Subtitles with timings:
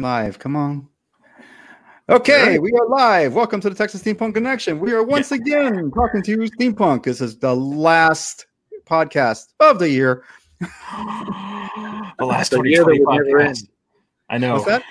[0.00, 0.38] live.
[0.38, 0.86] Come on.
[2.10, 3.34] Okay, we are live.
[3.34, 4.78] Welcome to the Texas Steampunk Connection.
[4.78, 7.02] We are once again talking to you, Steampunk.
[7.04, 8.46] This is the last
[8.84, 10.22] podcast of the year.
[10.60, 13.46] the last The year that 2020 would never podcast.
[13.48, 13.68] end.
[14.28, 14.52] I know.
[14.56, 14.82] What's that?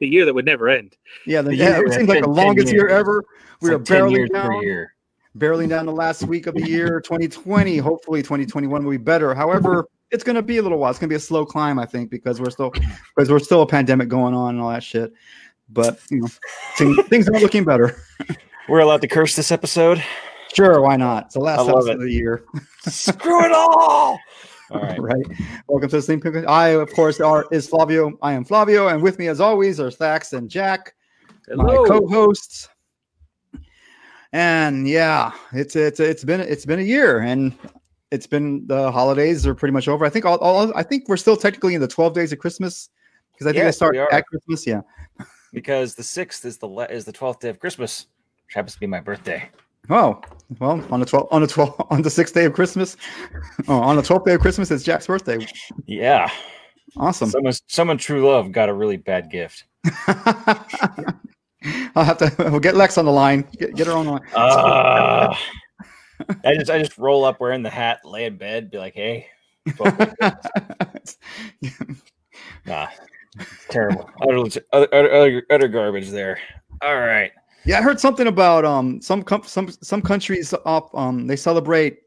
[0.00, 0.94] The year that would never end.
[1.26, 2.92] Yeah, the, The yeah year it has seems like the longest year years.
[3.00, 3.20] ever.
[3.20, 4.94] It's We are like barely down, year.
[5.34, 7.78] barely down the last week of the year, 2020.
[7.78, 9.34] Hopefully, 2021 will be better.
[9.34, 10.90] However, it's going to be a little while.
[10.90, 13.62] It's going to be a slow climb, I think, because we're still because we're still
[13.62, 15.12] a pandemic going on and all that shit.
[15.68, 16.28] But you know,
[16.76, 17.96] things, things are looking better.
[18.68, 20.02] We're allowed to curse this episode.
[20.54, 21.26] Sure, why not?
[21.26, 21.94] It's the last episode it.
[21.94, 22.44] of the year.
[22.86, 24.18] Screw it all.
[24.70, 25.00] All right.
[25.00, 25.24] right.
[25.66, 26.46] Welcome to the Steam Cook.
[26.46, 28.18] I, of course, are is Flavio.
[28.20, 30.94] I am Flavio, and with me, as always, are Thax and Jack,
[31.48, 32.68] my co-hosts.
[34.34, 37.54] And yeah, it's it's it's been it's been a year, and
[38.10, 40.04] it's been the holidays are pretty much over.
[40.04, 42.90] I think all, all I think we're still technically in the twelve days of Christmas
[43.32, 44.66] because I think I Yes, start at Christmas.
[44.66, 44.80] Yeah.
[45.52, 48.06] Because the sixth is the is the twelfth day of Christmas,
[48.46, 49.48] which happens to be my birthday.
[49.90, 50.20] Oh
[50.58, 52.96] well, on the twelve on the twelve on the sixth day of Christmas,
[53.68, 55.46] oh, on the twelfth day of Christmas, it's Jack's birthday.
[55.86, 56.30] Yeah.
[56.96, 57.30] Awesome.
[57.30, 59.64] Someone someone true love got a really bad gift.
[61.94, 62.32] I'll have to.
[62.38, 63.46] We'll get Lex on the line.
[63.58, 64.22] Get, get her on the line.
[64.34, 65.38] Ah.
[66.44, 69.26] I just I just roll up wearing the hat, lay in bed, be like, hey.
[72.66, 72.88] nah.
[73.68, 74.08] Terrible.
[74.22, 76.38] Utter, utter, utter, utter garbage there.
[76.82, 77.30] All right.
[77.64, 81.98] yeah, I heard something about um some com- some some countries up um they celebrate.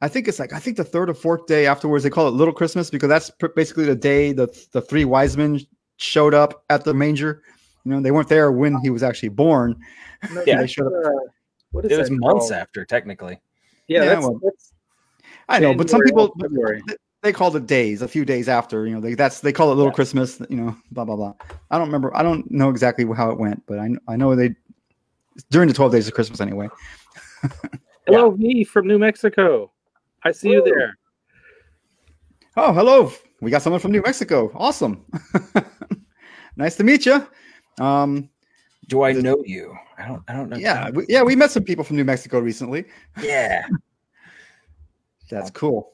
[0.00, 2.32] I think it's like I think the third or fourth day afterwards they call it
[2.32, 5.60] Little Christmas because that's pr- basically the day the the three wise men
[5.96, 7.42] showed up at the manger.
[7.84, 9.78] You know, they weren't there when he was actually born.
[10.32, 10.60] No, Yeah.
[10.60, 11.12] they showed up.
[11.72, 12.52] What is It was that months called?
[12.52, 13.40] after, technically.
[13.88, 14.72] Yeah, Yeah, that's, well, that's
[15.48, 16.82] I know, but some people February.
[17.22, 18.86] they called it days, a few days after.
[18.86, 19.94] You know, they that's they call it Little Yeah.
[19.94, 20.40] Christmas.
[20.48, 21.34] You know, blah blah blah.
[21.70, 22.16] I don't remember.
[22.16, 24.54] I don't know exactly how it went, but I I know they
[25.50, 26.68] during the twelve days of Christmas anyway.
[28.06, 29.72] Hello, me from New Mexico.
[30.24, 30.96] I see you there.
[32.56, 33.12] Oh, hello.
[33.40, 34.50] We got someone from New Mexico.
[34.54, 35.04] Awesome.
[36.56, 37.26] nice to meet you.
[37.80, 38.28] Um,
[38.90, 39.72] Do I This- know you?
[39.98, 40.22] I don't.
[40.26, 40.56] I don't know.
[40.56, 42.84] yeah, we, yeah, we met some people from New Mexico recently.
[43.22, 43.64] Yeah.
[45.30, 45.92] That's cool.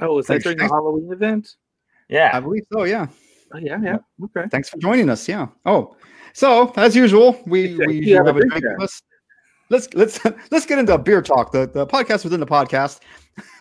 [0.00, 0.44] Oh, is that Thanks.
[0.44, 1.56] during the Halloween event?
[2.08, 2.84] Yeah, I believe so.
[2.84, 3.06] Yeah.
[3.52, 3.98] Oh, yeah, yeah.
[4.24, 4.48] Okay.
[4.50, 5.28] Thanks for joining us.
[5.28, 5.48] Yeah.
[5.66, 5.94] Oh,
[6.32, 8.84] so as usual, we Yeah, we you usually have have a a drink drink with
[8.84, 9.02] us.
[9.68, 11.52] Let's let's let's get into beer talk.
[11.52, 13.00] The the podcast within the podcast.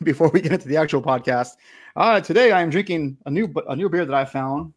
[0.03, 1.49] Before we get into the actual podcast,
[1.97, 4.73] uh, today I am drinking a new a new beer that I found.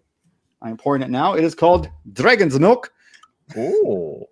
[0.62, 1.34] I am pouring it now.
[1.34, 2.92] It is called Dragon's Milk,
[3.56, 4.28] Oh.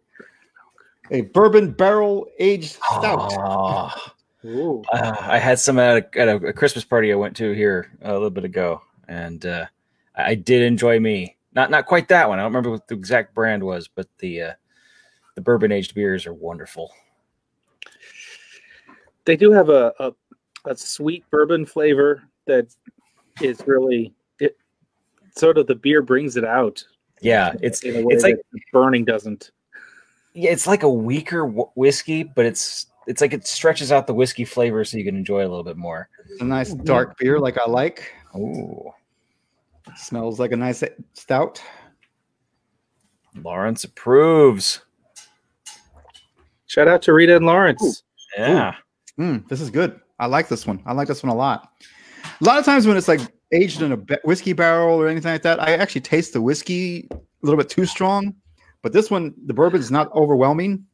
[1.10, 3.32] a bourbon barrel aged stout.
[3.38, 4.14] Ah.
[4.44, 4.82] Ooh.
[4.92, 7.90] Uh, I had some at a, at a, a Christmas party I went to here
[8.02, 9.66] a little bit ago, and uh,
[10.14, 11.36] I did enjoy me.
[11.54, 12.38] Not not quite that one.
[12.38, 14.52] I don't remember what the exact brand was, but the uh,
[15.34, 16.92] the bourbon aged beers are wonderful.
[19.24, 20.12] They do have a, a
[20.66, 22.68] a sweet bourbon flavor that
[23.42, 24.56] is really it.
[25.36, 26.84] Sort of the beer brings it out
[27.20, 28.36] Yeah, it's in a way it's like
[28.72, 29.50] burning doesn't.
[30.34, 34.14] yeah, it's like a weaker wh- whiskey, but it's it's like it stretches out the
[34.14, 36.08] whiskey flavor so you can enjoy it a little bit more.
[36.30, 38.12] It's a nice dark beer, like I like.
[38.36, 38.92] Ooh,
[39.96, 40.84] Smells like a nice
[41.14, 41.62] stout.
[43.42, 44.80] Lawrence approves.
[46.66, 48.02] Shout out to Rita and Lawrence.
[48.36, 48.74] Yeah,
[49.18, 49.98] Mm, this is good.
[50.20, 50.82] I like this one.
[50.86, 51.70] I like this one a lot.
[52.40, 53.20] A lot of times when it's like
[53.52, 57.16] aged in a whiskey barrel or anything like that, I actually taste the whiskey a
[57.42, 58.34] little bit too strong.
[58.82, 60.84] But this one, the bourbon is not overwhelming.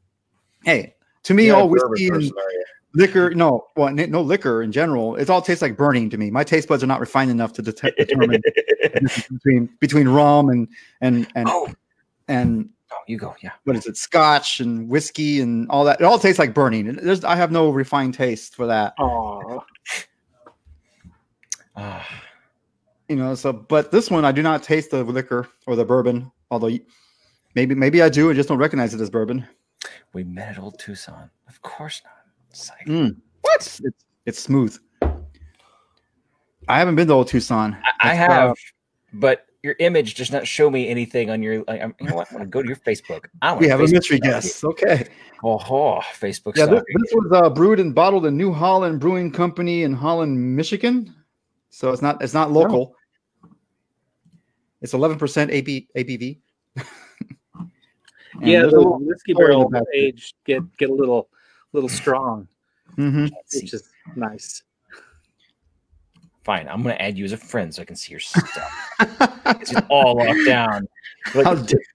[0.64, 0.94] Hey,
[1.24, 2.32] to me, You're all whiskey and
[2.94, 6.30] liquor, no, well, no liquor in general, it all tastes like burning to me.
[6.30, 8.40] My taste buds are not refined enough to det- determine
[9.30, 10.68] between between rum and
[11.00, 11.68] and and oh,
[12.28, 13.34] and oh, you go.
[13.42, 13.50] Yeah.
[13.64, 16.00] what is it, scotch and whiskey and all that.
[16.00, 16.94] It all tastes like burning.
[16.96, 18.94] There's, I have no refined taste for that.
[18.98, 19.60] Aw.
[21.76, 22.06] Ah.
[23.08, 26.30] You know so but this one i do not taste the liquor or the bourbon
[26.50, 26.70] although
[27.54, 29.46] maybe maybe i do and just don't recognize it as bourbon
[30.14, 31.28] We met at Old Tucson.
[31.48, 32.14] Of course not.
[32.56, 32.86] Psych.
[32.86, 33.16] Mm.
[33.42, 33.80] what it's,
[34.26, 38.54] it's smooth i haven't been to old tucson I, I have, uh,
[39.12, 41.64] but your image does not show me anything on your.
[41.66, 42.28] Like, I'm, you know what?
[42.30, 43.24] I'm gonna go to your Facebook.
[43.40, 45.08] I we have a mystery guest okay
[45.42, 46.56] Oh, oh, Facebook.
[46.56, 50.38] yeah this, this was uh, brewed and bottled in new holland brewing company in holland
[50.56, 51.14] michigan
[51.74, 52.94] so it's not it's not local
[54.80, 56.38] it's 11% AB, abv
[58.40, 61.28] Yeah, there's a the little- whiskey barrel age get get a little
[61.72, 62.46] little strong,
[62.96, 63.30] Mhm.
[63.54, 64.62] Which is nice.
[66.44, 68.90] Fine, I'm gonna add you as a friend so I can see your stuff.
[69.60, 70.86] it's all locked down.
[71.34, 71.46] Like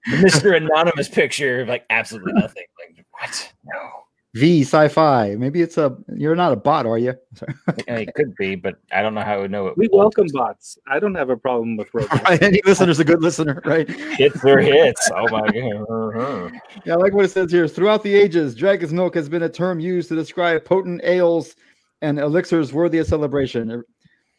[0.08, 0.56] Mr.
[0.56, 2.64] Anonymous picture, like absolutely nothing.
[2.78, 3.52] Like what?
[3.64, 3.99] No.
[4.34, 5.34] V sci-fi.
[5.36, 5.96] Maybe it's a.
[6.14, 7.14] You're not a bot, are you?
[7.34, 7.54] Sorry.
[7.88, 9.76] It could be, but I don't know how I would know it.
[9.76, 10.78] We welcome bots.
[10.86, 12.22] I don't have a problem with robots.
[12.24, 13.88] Right, Any listener's a good listener, right?
[13.88, 15.10] hits or hits.
[15.16, 15.84] Oh my god.
[15.90, 16.50] Uh-huh.
[16.84, 17.66] Yeah, I like what it says here.
[17.66, 21.56] Throughout the ages, dragon's milk has been a term used to describe potent ales
[22.00, 23.82] and elixirs worthy of celebration.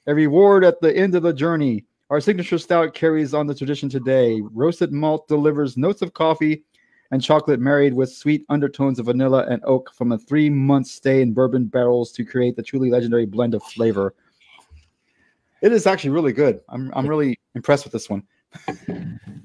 [0.07, 1.85] A reward at the end of the journey.
[2.09, 4.41] Our signature stout carries on the tradition today.
[4.53, 6.63] Roasted malt delivers notes of coffee
[7.11, 11.21] and chocolate married with sweet undertones of vanilla and oak from a three month stay
[11.21, 14.13] in bourbon barrels to create the truly legendary blend of flavor.
[15.61, 16.61] It is actually really good.
[16.69, 18.23] I'm, I'm really impressed with this one.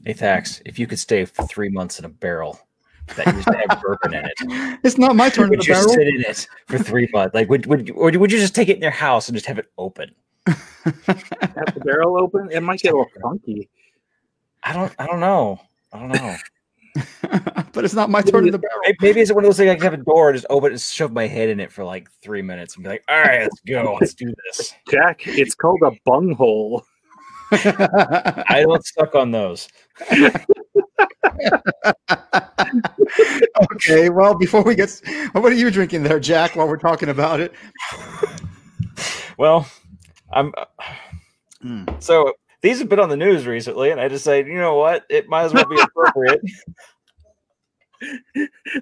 [0.04, 2.58] Hey Thax, if you could stay for three months in a barrel
[3.16, 5.88] that used to have bourbon in it, It's not my turn to would you barrel.
[5.90, 7.34] sit in it for three months?
[7.34, 9.58] Like, would would or would you just take it in your house and just have
[9.58, 10.14] it open?
[10.46, 12.48] Have the barrel open?
[12.50, 13.68] It might get a little funky.
[14.62, 14.92] I don't.
[14.98, 15.60] I don't know.
[15.92, 16.36] I don't know.
[17.72, 18.78] but it's not my turn in the barrel.
[18.84, 20.72] Maybe, maybe it's one of those things I can have a door, and just open
[20.72, 23.20] it, just shove my head in it for like three minutes and be like, all
[23.20, 24.74] right, let's go, let's do this.
[24.90, 26.84] Jack, it's called a bunghole.
[27.52, 29.68] I don't suck on those.
[33.72, 35.00] okay, well, before we get,
[35.32, 36.56] what are you drinking there, Jack?
[36.56, 37.52] While we're talking about it,
[39.38, 39.68] Well,
[40.32, 40.52] I'm
[41.62, 41.84] Hmm.
[41.98, 42.32] so
[42.66, 45.44] these have been on the news recently, and I decided, you know what, it might
[45.44, 46.40] as well be appropriate.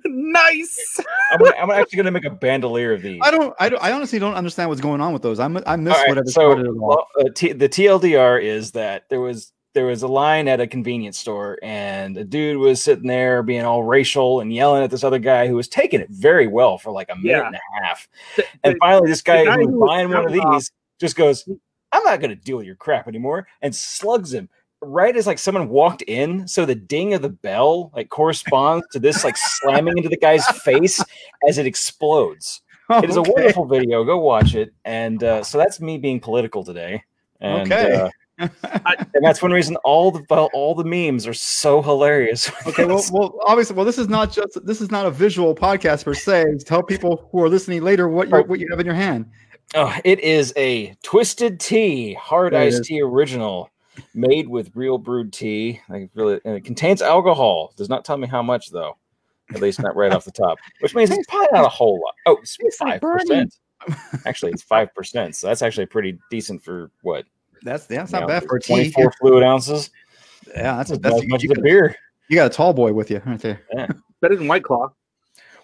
[0.06, 1.00] nice.
[1.32, 3.20] I'm, gonna, I'm actually going to make a bandolier of these.
[3.22, 5.38] I don't, I don't, I honestly don't understand what's going on with those.
[5.38, 6.88] I'm, I All right, whatever so started it all.
[6.88, 10.66] well, uh, T- the TLDR is that there was there was a line at a
[10.66, 15.04] convenience store, and a dude was sitting there being all racial and yelling at this
[15.04, 17.46] other guy who was taking it very well for like a minute Yeah.
[17.48, 18.08] and a half.
[18.36, 20.70] The- And the- finally, this guy, guy who was buying one of shouting off- these
[21.00, 21.46] just goes,
[21.94, 24.48] "I'm not going to deal with your crap anymore," and slugs him
[24.80, 26.46] right as like someone walked in.
[26.46, 30.46] So the ding of the bell like corresponds to this like slamming into the guy's
[30.62, 31.02] face
[31.48, 32.60] as it explodes.
[32.90, 34.04] It is a wonderful video.
[34.04, 34.74] Go watch it.
[34.84, 37.02] And uh, so that's me being political today.
[37.40, 37.94] And, Okay.
[37.94, 38.08] uh,
[38.38, 42.50] and that's one reason all the all the memes are so hilarious.
[42.66, 46.04] Okay, well, well, obviously, well, this is not just this is not a visual podcast
[46.04, 46.44] per se.
[46.66, 49.30] Tell people who are listening later what you what you have in your hand.
[49.74, 52.86] Oh, it is a twisted tea, hard There it iced is.
[52.86, 53.70] tea original,
[54.14, 55.80] made with real brewed tea.
[55.88, 57.72] Like really, and it contains alcohol.
[57.76, 58.96] Does not tell me how much though.
[59.54, 60.58] At least not right off the top.
[60.80, 62.14] Which means it's probably not a whole lot.
[62.26, 63.56] Oh, it's five percent.
[64.26, 65.36] Actually, it's five percent.
[65.36, 67.26] So that's actually pretty decent for what?
[67.62, 68.58] That's yeah, that's not know, bad for.
[68.58, 69.90] Twenty-four fluid ounces.
[70.48, 71.96] Yeah, that's That's that's as much you, as a beer.
[72.28, 73.60] you got a tall boy with you right there.
[74.20, 74.92] Better than White Claw.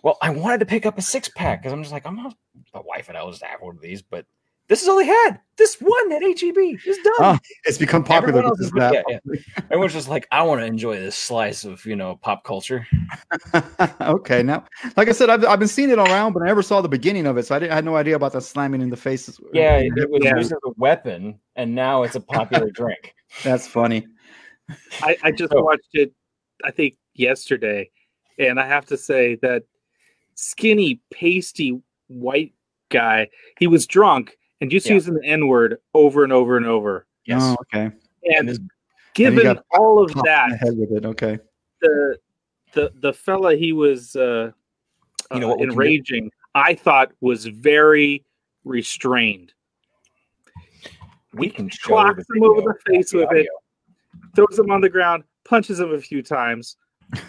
[0.03, 2.35] Well, I wanted to pick up a six pack because I'm just like, I'm not
[2.75, 4.25] my wife and I will just have one of these, but
[4.69, 5.41] this is all they had.
[5.59, 6.57] This one at HEB
[6.87, 7.13] is done.
[7.19, 8.29] Oh, It's become popular.
[8.39, 8.95] Everyone else is- that.
[9.09, 9.41] yeah, yeah.
[9.65, 12.87] Everyone's just like, I want to enjoy this slice of you know pop culture.
[14.01, 14.65] okay, now,
[14.97, 17.27] like I said, I've, I've been seeing it around, but I never saw the beginning
[17.27, 19.41] of it, so I, didn't, I had no idea about the slamming in the faces.
[19.53, 20.37] Yeah, uh, it was Yeah.
[20.37, 23.13] used as a weapon, and now it's a popular drink.
[23.43, 24.07] that's funny.
[25.03, 25.63] I, I just Oh.
[25.63, 26.13] watched it,
[26.65, 27.91] I think, yesterday.
[28.39, 29.65] And I have to say that
[30.35, 32.53] skinny, pasty white
[32.91, 33.29] guy,
[33.59, 34.95] he was drunk and just Yeah.
[34.95, 37.07] using the N word over and over and over.
[37.25, 37.95] Yes, Oh, okay.
[38.25, 38.71] and And
[39.15, 41.05] given got all of Pop the that, head with it.
[41.07, 41.39] Okay.
[41.81, 42.19] the
[42.73, 44.53] the the fella he was uh,
[45.33, 48.25] You know uh, what we enraging, I thought was very
[48.65, 49.53] restrained.
[51.33, 53.49] we can show clocks the him over the face the with it.
[54.35, 56.77] Throws him on the ground, punches him a few times,
[57.13, 57.25] but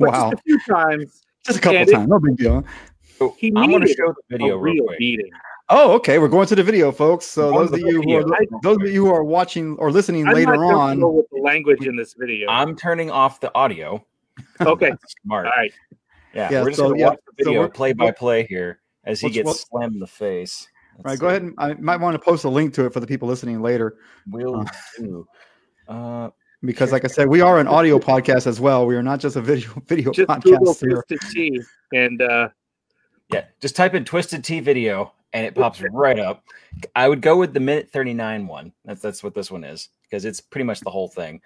[0.00, 0.30] Wow.
[0.30, 1.22] just a few times.
[1.46, 2.08] Just a couple And it- times.
[2.08, 2.64] No big deal.
[3.18, 4.98] So He I'm going to show the video real real quick.
[4.98, 5.30] beating.
[5.68, 6.18] Oh, okay.
[6.18, 7.26] We're going to the video, folks.
[7.26, 8.24] So Going those of you who are
[8.62, 11.86] those of you who are watching or listening I'm later not on, with the language
[11.86, 12.48] in this video.
[12.48, 14.04] I'm turning off the audio.
[14.60, 14.92] okay,
[15.22, 15.46] Smart.
[15.46, 15.72] all right.
[16.34, 18.46] Yeah, Yeah, we're just so, going to yeah, watch the video we're- play by play
[18.48, 20.66] here as he gets what's- slammed in the face.
[20.96, 21.18] Let's right?
[21.18, 21.42] Go ahead.
[21.42, 23.96] And, I might want to post a link to it for the people listening later,
[24.28, 24.64] Will Uh,
[24.98, 25.26] do.
[25.88, 26.30] Uh,
[26.62, 28.86] because, like I said, we are an audio podcast as well.
[28.86, 31.04] We are not just a video video Just Google podcast here.
[31.08, 31.60] Twisted Tea,
[31.92, 32.48] and uh,
[33.32, 36.44] yeah, just type in "twisted T video" and it pops right up.
[36.94, 38.72] I would go with the minute thirty nine one.
[38.84, 41.40] That's that's what this one is because it's pretty much the whole thing.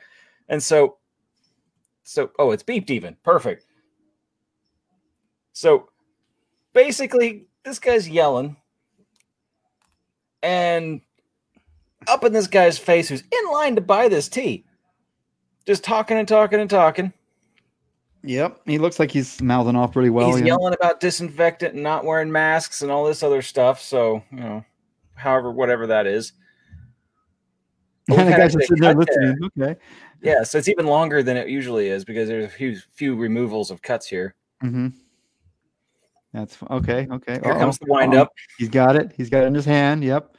[0.48, 0.98] And so,
[2.02, 3.16] so oh, it's beeped even.
[3.22, 3.66] Perfect.
[5.52, 5.90] So,
[6.72, 8.56] basically, this guy's yelling,
[10.42, 11.00] and
[12.08, 14.64] up in this guy's face, who's in line to buy this tea,
[15.66, 17.12] just talking and talking and talking.
[18.22, 20.28] Yep, he looks like he's mouthing off pretty well.
[20.28, 20.46] he's yeah.
[20.46, 23.82] yelling about disinfectant and not wearing masks and all this other stuff.
[23.82, 24.64] So, you know,
[25.14, 26.32] however, whatever that is.
[28.08, 29.28] But And the guy's just sitting there cut there.
[29.28, 29.50] listening.
[29.58, 29.80] Okay.
[30.22, 33.70] Yeah, so it's even longer than it usually is because there's a few few removals
[33.70, 34.34] of cuts here.
[34.62, 34.88] Mm-hmm.
[36.32, 37.06] That's okay.
[37.10, 37.40] Okay.
[37.42, 37.58] Here Uh-oh.
[37.58, 38.32] comes the wind up.
[38.58, 39.12] He's got it.
[39.16, 40.02] He's got it in his hand.
[40.02, 40.33] Yep.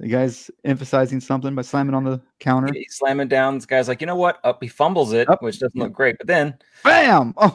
[0.00, 2.72] The guy's emphasizing something by slamming on the counter.
[2.72, 3.56] He's slamming down.
[3.56, 4.38] This guy's like, you know what?
[4.44, 5.42] Up, he fumbles it, Up.
[5.42, 6.16] which doesn't look great.
[6.16, 7.34] But then Bam!
[7.38, 7.52] Oh,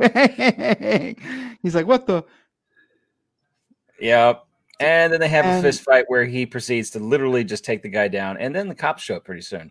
[0.00, 1.16] dang.
[1.60, 2.22] he's like, "What the?"
[4.00, 4.34] Yeah.
[4.80, 7.82] And then they have And- a fist fight where he proceeds to literally just take
[7.82, 8.36] the guy down.
[8.38, 9.70] And then the cops show up pretty soon.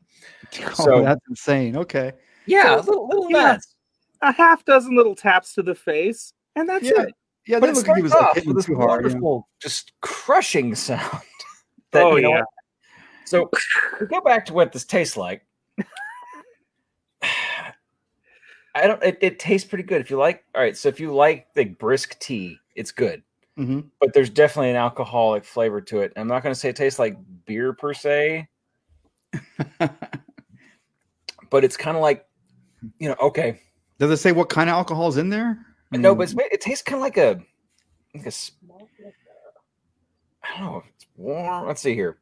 [0.65, 1.75] Oh, So- that's insane.
[1.77, 2.11] Okay.
[2.45, 3.41] Yeah, So- a little, little Yeah.
[3.53, 3.75] nuts.
[4.21, 7.03] A half dozen little taps to the face, and that's Yeah.
[7.03, 7.13] it.
[7.47, 8.75] Yeah, But that it looked like he was starts like, off hitting with this too
[8.75, 9.01] hard.
[9.03, 9.07] yeah.
[9.07, 11.21] wonderful, just crushing sound.
[11.91, 12.43] That, Oh, you know yeah.
[13.25, 13.49] So
[13.99, 15.45] to go back to what this tastes like.
[18.73, 19.03] I don't.
[19.03, 19.99] It, it tastes pretty good.
[20.01, 20.77] If you like, all right.
[20.77, 23.21] So if you like the brisk tea, it's good.
[23.57, 23.89] Mhm.
[23.99, 26.13] But there's definitely an alcoholic flavor to it.
[26.15, 28.47] I'm not going to say it tastes like beer per se,
[31.49, 32.25] but it's kind of like,
[32.99, 33.61] you know, okay.
[33.99, 35.65] Does it say what kind of alcohol is in there?
[35.93, 37.41] I No, but it's, it tastes kind of like a,
[38.15, 38.31] like a,
[40.53, 40.77] I don't know.
[40.79, 41.67] if It's warm.
[41.67, 42.17] Let's see here.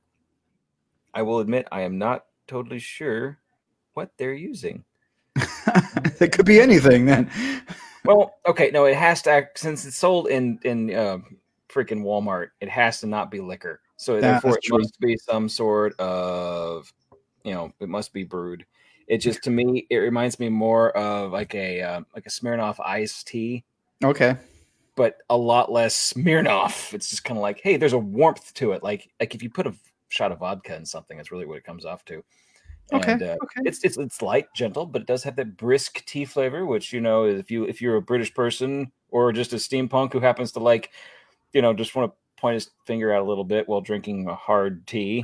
[1.13, 3.39] I will admit I am not totally sure
[3.93, 4.83] what they're using.
[6.19, 7.29] it could be anything then.
[8.05, 11.17] Well, okay, no, it has to act since it's sold in in uh,
[11.69, 12.49] freaking Walmart.
[12.61, 14.77] It has to not be liquor, so Yeah, therefore it true.
[14.79, 16.91] must be some sort of,
[17.43, 18.65] you know, it must be brewed.
[19.07, 22.79] It just to me, it reminds me more of like a uh, like a Smirnoff
[22.79, 23.63] iced tea,
[24.03, 24.35] Okay.
[24.99, 26.93] But a lot less Smirnoff.
[26.93, 28.83] It's just kind of like, hey, there's a warmth to it.
[28.83, 29.73] Like like if you put a
[30.09, 32.21] shot of vodka in something, that's really what it comes off to.
[32.91, 33.13] Okay.
[33.13, 33.61] And, uh, okay.
[33.63, 36.99] it's it's it's light, gentle, but it does have that brisk tea flavor, which you
[36.99, 40.59] know, if you if you're a British person or just a steampunk who happens to
[40.59, 40.91] like,
[41.53, 44.35] you know, just want to point his finger out a little bit while drinking a
[44.35, 45.23] hard tea.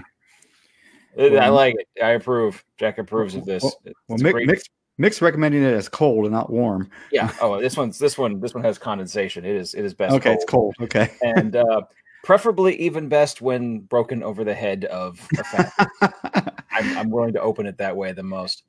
[1.20, 2.02] uh, I like it.
[2.02, 2.64] I approve.
[2.78, 3.62] Jack approves of this.
[3.62, 3.76] well-
[4.08, 4.56] Well, a
[4.96, 6.90] Mick, great- Mick's, Mick's recommending it as cold and not warm.
[7.12, 7.32] yeah.
[7.42, 8.40] Oh, this one's this one.
[8.40, 9.46] This one has condensation.
[9.46, 10.14] It is it is best.
[10.16, 10.76] okay, it's cold.
[10.82, 11.12] Okay.
[11.22, 11.82] and uh,
[12.24, 15.74] preferably even best when broken over the head of a fat.
[16.72, 18.64] I'm, I'm willing to open it that way the most.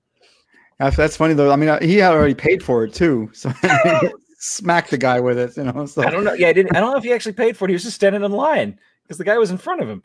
[0.78, 1.50] that's, that's funny though.
[1.50, 3.52] I mean, he had already paid for it too, so
[4.38, 5.56] smack the guy with it.
[5.56, 6.34] You know, so I don't know.
[6.34, 6.76] Yeah, I didn't.
[6.76, 7.70] I don't know if he actually paid for it.
[7.70, 10.02] He was just standing in line because the guy was in front of him.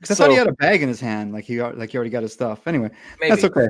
[0.00, 2.10] 'Cause I thought he had a bag in his hand, like he like he already
[2.10, 2.66] got his stuff.
[2.68, 2.88] Anyway,
[3.20, 3.30] Maybe.
[3.30, 3.68] that's okay.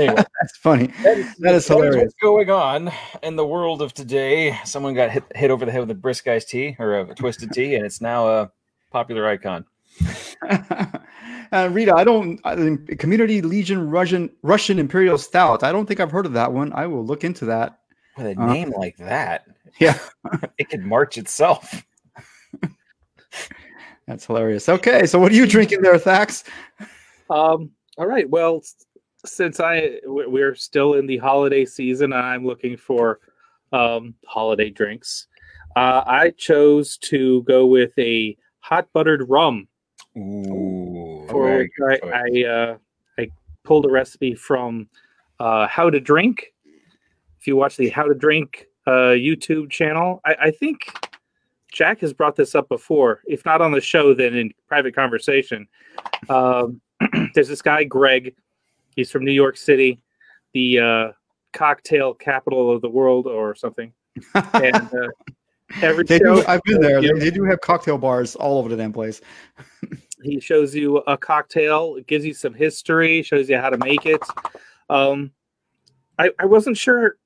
[0.00, 0.14] Anyway.
[0.40, 0.86] that's funny.
[1.02, 2.02] That is, That is hilarious.
[2.04, 2.92] what's going on
[3.24, 4.56] in the world of today.
[4.64, 7.50] Someone got hit, hit over the head with a brisk iced tea or a twisted
[7.50, 8.50] tea, and it's now a
[8.92, 9.64] popular icon.
[10.48, 12.40] uh, Rita, I don't.
[12.44, 12.54] I,
[12.96, 15.62] Community Legion Russian Russian Imperial Stout.
[15.62, 16.72] I don't think I've heard of that one.
[16.74, 17.80] I will look into that.
[18.16, 19.46] With a Uh, name like that,
[19.80, 19.98] Yeah,
[20.58, 21.84] it could march itself.
[24.06, 24.68] That's hilarious.
[24.68, 26.44] Okay, so what are you drinking there, Thax?
[27.30, 28.28] Um, all right.
[28.28, 28.62] Well,
[29.24, 33.20] since I we're still in the holiday season, and I'm looking for
[33.72, 35.26] um, holiday drinks.
[35.74, 39.68] Uh, I chose to go with a hot buttered rum.
[40.16, 42.18] Ooh, For very which good I.
[42.18, 42.76] I, uh,
[43.18, 43.28] I
[43.64, 44.88] pulled a recipe from
[45.38, 46.54] uh, How to Drink.
[47.38, 50.80] If you watch the How to Drink uh, YouTube channel, I, I think
[51.76, 53.20] Jack has brought this up before.
[53.26, 55.68] If not on the show, then in private conversation.
[56.30, 56.80] Um,
[57.34, 58.34] there's this guy Greg.
[58.96, 60.02] He's from New York City,
[60.54, 61.12] the uh,
[61.52, 63.92] cocktail capital of the world, or something.
[64.54, 65.08] And uh,
[65.82, 67.02] every They show, do, I've been there.
[67.02, 69.20] They, do have cocktail bars all over the damn place.
[70.22, 74.22] he shows you a cocktail, gives you some history, shows you how to make it.
[74.88, 75.30] Um,
[76.18, 77.18] I, I wasn't sure.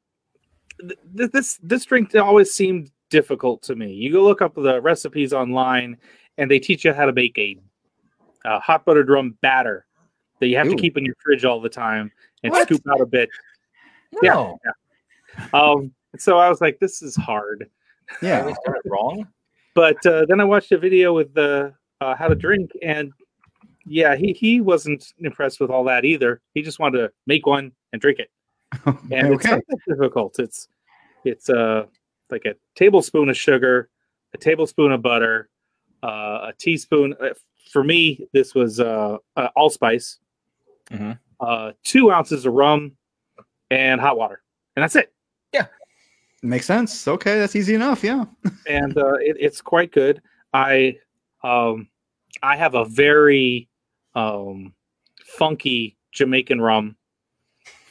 [0.80, 3.92] th- This this drink always seemed difficult to me.
[3.92, 5.96] You go look up the recipes online,
[6.38, 7.56] and they teach you how to make a,
[8.44, 9.86] a hot buttered rum batter
[10.40, 10.70] that you have Ooh.
[10.70, 12.10] to keep in your fridge all the time
[12.42, 12.66] and What?
[12.66, 13.28] scoop out a bit.
[14.22, 14.32] yeah.
[14.32, 14.58] No,
[15.52, 17.68] Um, so I was like, this is hard.
[18.22, 18.46] Yeah.
[18.46, 19.26] we got wrong.
[19.74, 23.12] But uh, then I watched a video with the uh, how to drink, and
[23.86, 26.40] yeah, he he wasn't impressed with all that either.
[26.54, 28.30] He just wanted to make one and drink it,
[28.86, 30.38] and it's not that difficult.
[30.40, 30.68] It's
[31.24, 31.84] it's uh
[32.30, 33.90] like a tablespoon of sugar,
[34.34, 35.48] a tablespoon of butter,
[36.02, 37.14] uh, a teaspoon.
[37.20, 37.30] Uh,
[37.72, 40.18] for me, this was uh, uh, allspice,
[40.90, 41.18] Mhm.
[41.40, 42.92] uh, two ounces of rum,
[43.70, 44.42] and hot water,
[44.76, 45.12] and that's it.
[45.52, 45.66] Yeah,
[46.42, 47.06] makes sense.
[47.06, 48.02] Okay, that's easy enough.
[48.02, 48.24] Yeah.
[48.68, 50.20] and uh, it, it's quite good.
[50.52, 50.98] I
[51.44, 51.88] um,
[52.42, 53.68] I have a very
[54.14, 54.74] um,
[55.24, 56.96] funky Jamaican rum,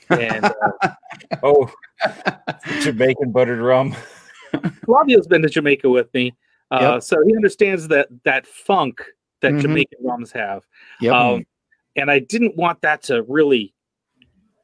[0.09, 0.89] and uh,
[1.43, 1.71] Oh,
[2.81, 3.95] Jamaican buttered rum.
[4.85, 6.35] Flavio's been to Jamaica with me,
[6.71, 7.03] uh, Yep.
[7.03, 9.03] so he understands that that funk
[9.41, 9.61] that Mhm.
[9.61, 10.65] Jamaican rums have.
[11.01, 11.13] Yep.
[11.13, 11.45] Um,
[11.95, 13.73] and I didn't want that to really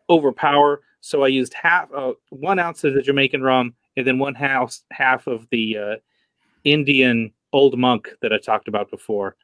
[0.10, 0.82] overpower.
[1.02, 4.76] So I used half, uh, one ounce of the Jamaican rum, and then one half
[4.92, 5.96] half of the uh,
[6.64, 9.36] Indian Old Monk that I talked about before,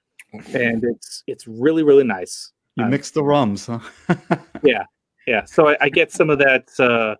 [0.53, 2.51] and it's it's really really nice.
[2.75, 3.79] You Um, mix the rums, huh?
[4.63, 4.85] Yeah,
[5.27, 7.15] yeah, so I, I get some of that uh,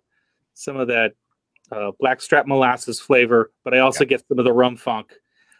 [0.54, 1.14] some of that
[1.74, 5.12] uh, blackstrap molasses flavor, but I also get some of the rum funk.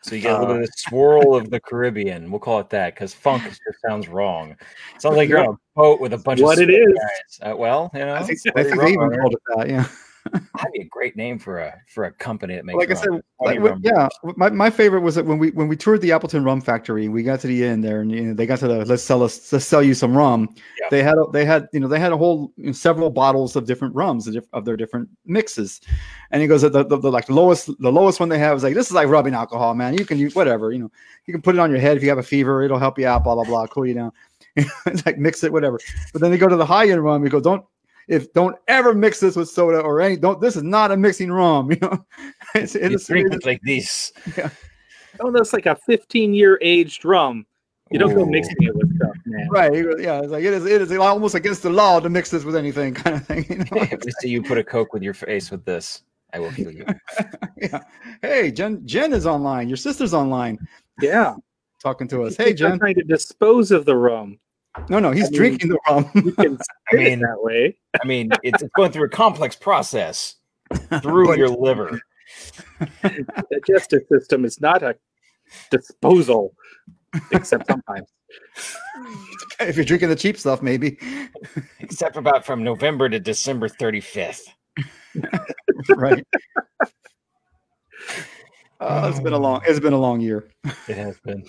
[0.05, 2.29] So you get a little bit of the swirl of the Caribbean.
[2.29, 4.57] We'll call it that because funk just sounds wrong.
[4.99, 6.89] sounds like you're on a boat with a bunch What of it is.
[6.93, 7.53] guys.
[7.53, 9.69] Uh, well, you know, I think, I think they even called it that.
[9.69, 9.87] Yeah.
[10.33, 12.79] That'd be a great name for a for a company that makes.
[12.79, 13.81] like I said, like, rum.
[13.85, 17.09] yeah, my, my favorite was that when we when we toured the Appleton Rum Factory,
[17.09, 19.23] we got to the end there, and you know, they got to the let's sell
[19.23, 20.49] us let's sell you some rum.
[20.81, 20.89] Yeah.
[20.91, 23.57] They had a, they had you know they had a whole you know, several bottles
[23.57, 25.81] of different rums of, their different mixes,
[26.31, 28.75] and he goes the, the, the like lowest the lowest one they have is like
[28.75, 29.97] this is like rubbing alcohol, man.
[29.99, 30.91] You can use whatever you know
[31.27, 33.07] you can put it on your head if you have a fever, it'll help you
[33.07, 34.13] out, blah blah blah, cool you down.
[35.07, 35.79] like mix it, whatever.
[36.13, 37.25] But then they go to the high end rum.
[37.25, 37.65] You go don't
[38.09, 41.31] if don't ever mix this with soda or any don't this is not a mixing
[41.31, 42.05] rum you know
[42.55, 44.13] it's, you it's, drink it's- it like this.
[45.21, 47.45] Oh, that's like a 15 year aged rum.
[47.91, 49.49] You don't go mixing it with stuff, man.
[49.51, 52.43] right yeah it's like it is it is almost against the law to mix this
[52.45, 53.67] with anything kind of thing you know?
[53.73, 56.71] if they see you put a coke with your face with this, I will kill
[56.73, 56.87] you.
[57.59, 57.81] yeah.
[58.23, 60.59] hey jen jen is online your sister's online
[61.03, 61.35] Yeah.
[61.83, 64.39] talking to us hey think they're jen trying to dispose of the rum.
[64.89, 66.59] No no he's I mean- drinking the rum You can
[66.93, 67.77] I mean, that way.
[68.03, 70.37] I mean, it's, it's going through a complex process
[71.03, 72.01] through your liver.
[73.03, 74.97] The digestive system is not a
[75.71, 76.55] disposal,
[77.31, 78.09] except sometimes.
[79.61, 80.97] if you're drinking the cheap stuff maybe
[81.81, 84.41] except about from November to December 35th.
[85.91, 86.25] right
[88.81, 90.49] uh, it's been a long it's been a long year
[90.89, 91.45] It has been.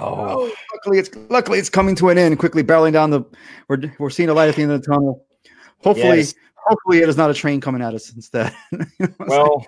[0.00, 3.22] Oh, luckily it's luckily it's coming to an end quickly barreling down the
[3.68, 5.24] we're we're seeing a light at the end of the tunnel
[5.82, 6.34] hopefully yes.
[6.54, 8.86] hopefully it is not a train coming at us instead You know
[9.16, 9.42] what saying?
[9.42, 9.66] Well,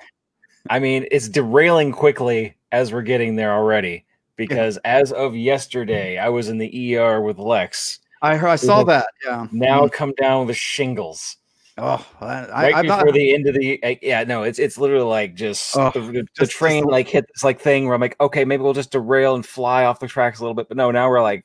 [0.68, 4.04] I mean, it's derailing quickly as we're getting there already.
[4.36, 7.98] Because as of yesterday, I was in the ER with Lex.
[8.22, 11.36] i heard, i saw that yeah Now come down with the shingles.
[11.80, 14.78] Oh I, Right I, I'm before not the end of the yeah, no, it's it's
[14.78, 17.94] literally like just Oh, the, the, just- train just- like hit this like thing where
[17.94, 20.68] I'm like, okay, maybe we'll just derail and fly off the tracks a little bit.
[20.68, 21.44] But no, now we're like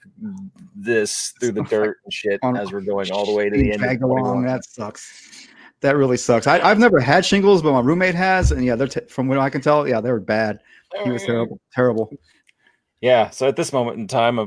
[0.76, 3.72] this through the dirt and shit On- as we're going all the way to the
[3.74, 3.84] end.
[3.84, 5.48] of along that sucks
[5.82, 8.88] that really sucks I, i've never had shingles but my roommate has and yeah they're
[8.88, 10.60] t- from what i can tell yeah they were bad
[11.04, 12.12] he was terrible terrible
[13.02, 13.30] Yeah.
[13.30, 14.40] So at this moment in time,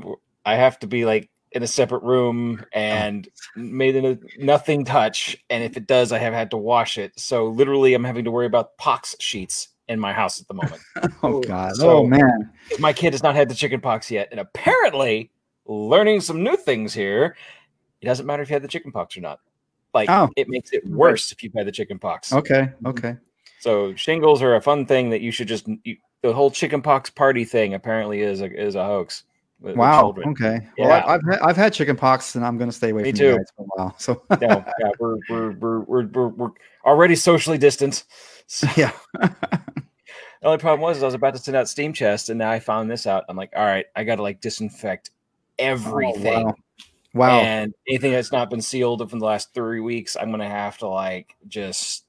[0.44, 5.36] I have to be like in a separate room and made in a nothing touch.
[5.50, 7.18] And if it does, I have had to wash it.
[7.18, 10.80] So literally, I'm having to worry about pox sheets in my house at the moment.
[10.96, 14.28] oh Oh, god so- oh man my kid has not had the chicken pox yet,
[14.30, 15.30] and apparently,
[15.66, 17.36] learning some new things here.
[18.00, 19.40] It doesn't matter if you had the chicken pox or not.
[19.94, 20.28] Like Oh.
[20.36, 22.32] it makes it worse if you've had the chicken pox.
[22.32, 22.86] okay mm-hmm.
[22.88, 23.16] okay
[23.60, 27.08] So shingles are a fun thing that you should just you, the whole chicken pox
[27.10, 29.24] party thing apparently is a is a hoax.
[29.60, 30.28] With- with wow children.
[30.30, 31.04] okay well Yeah.
[31.04, 33.36] I, i've had, i've had chicken pox and i'm gonna stay away Me from you
[33.36, 36.50] guys for a while so No, yeah, we're, we're, we're, we're, we're, we're
[36.84, 38.04] already socially distant.
[38.46, 42.30] So yeah the only problem was is I was about to send out Steam Chest,
[42.30, 43.24] and now I found this out.
[43.28, 46.44] I'm like, all right, I got to like disinfect oh, everything.
[46.44, 46.54] Oh, wow
[47.14, 50.78] wow And anything that's not been sealed from the last three weeks, I'm gonna have
[50.78, 52.04] to like just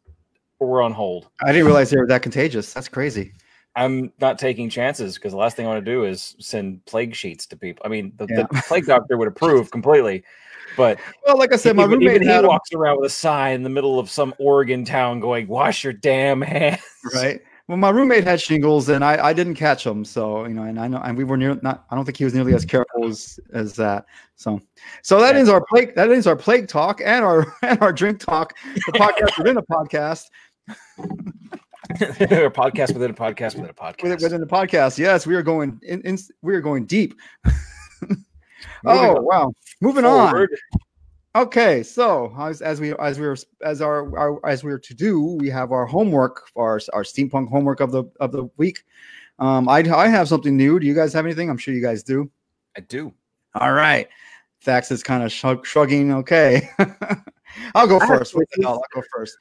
[0.59, 1.29] we're on hold.
[1.41, 3.31] i didn't realize they were that contagious that's crazy
[3.79, 7.15] I'm not taking chances because the last thing I want to do is send plague
[7.15, 7.83] sheets to people.
[7.85, 8.43] I mean, the, Yeah.
[8.51, 10.23] the plague doctor would approve completely,
[10.77, 13.55] but well like i said my even, roommate even he walks around with a sign
[13.55, 16.79] in the middle of some Oregon town going, "Wash your damn hands."
[17.15, 20.63] right well my roommate had shingles and i i didn't catch them so you know
[20.63, 22.65] and i know and we were near not i don't think he was nearly as
[22.65, 24.59] careful as as that so
[25.01, 25.39] so that Yeah.
[25.39, 28.53] ends our plague that ends our plague talk and our and our drink talk
[28.85, 30.25] the podcast within a podcast
[32.01, 34.03] a podcast within a podcast within a podcast.
[34.03, 37.15] within, within the podcast yes we are going in, in we are going deep
[38.85, 40.47] oh on wow moving on.
[41.35, 44.93] Okay, so as, as we as we were as our, our as we were to
[44.95, 48.83] do, we have our homework, our our steampunk homework of the of the week.
[49.37, 50.79] Um, I I have something new.
[50.79, 51.49] Do you guys have anything?
[51.49, 52.31] I'm sure you guys do.
[52.75, 53.13] I do.
[53.53, 54.07] All right,
[54.63, 56.11] Thax is kind of shrug, shrugging.
[56.13, 56.67] Okay,
[57.75, 58.35] I'll go first.
[58.35, 58.73] What the hell?
[58.95, 59.37] I'll go first.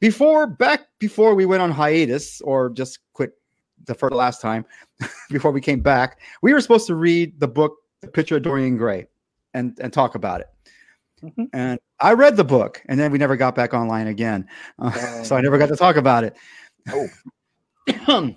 [0.00, 3.32] Before back before we went on hiatus or just quit
[3.86, 4.64] the for the last time,
[5.30, 8.76] before we came back, we were supposed to read the book, The Picture of Dorian
[8.76, 9.06] Gray,
[9.54, 10.48] and and talk about it.
[11.22, 11.48] Mhm.
[11.52, 14.48] And I read the book, and then we never got back online again,
[14.78, 14.90] Uh,
[15.22, 16.36] so I never got to talk about it.
[16.90, 17.08] Oh.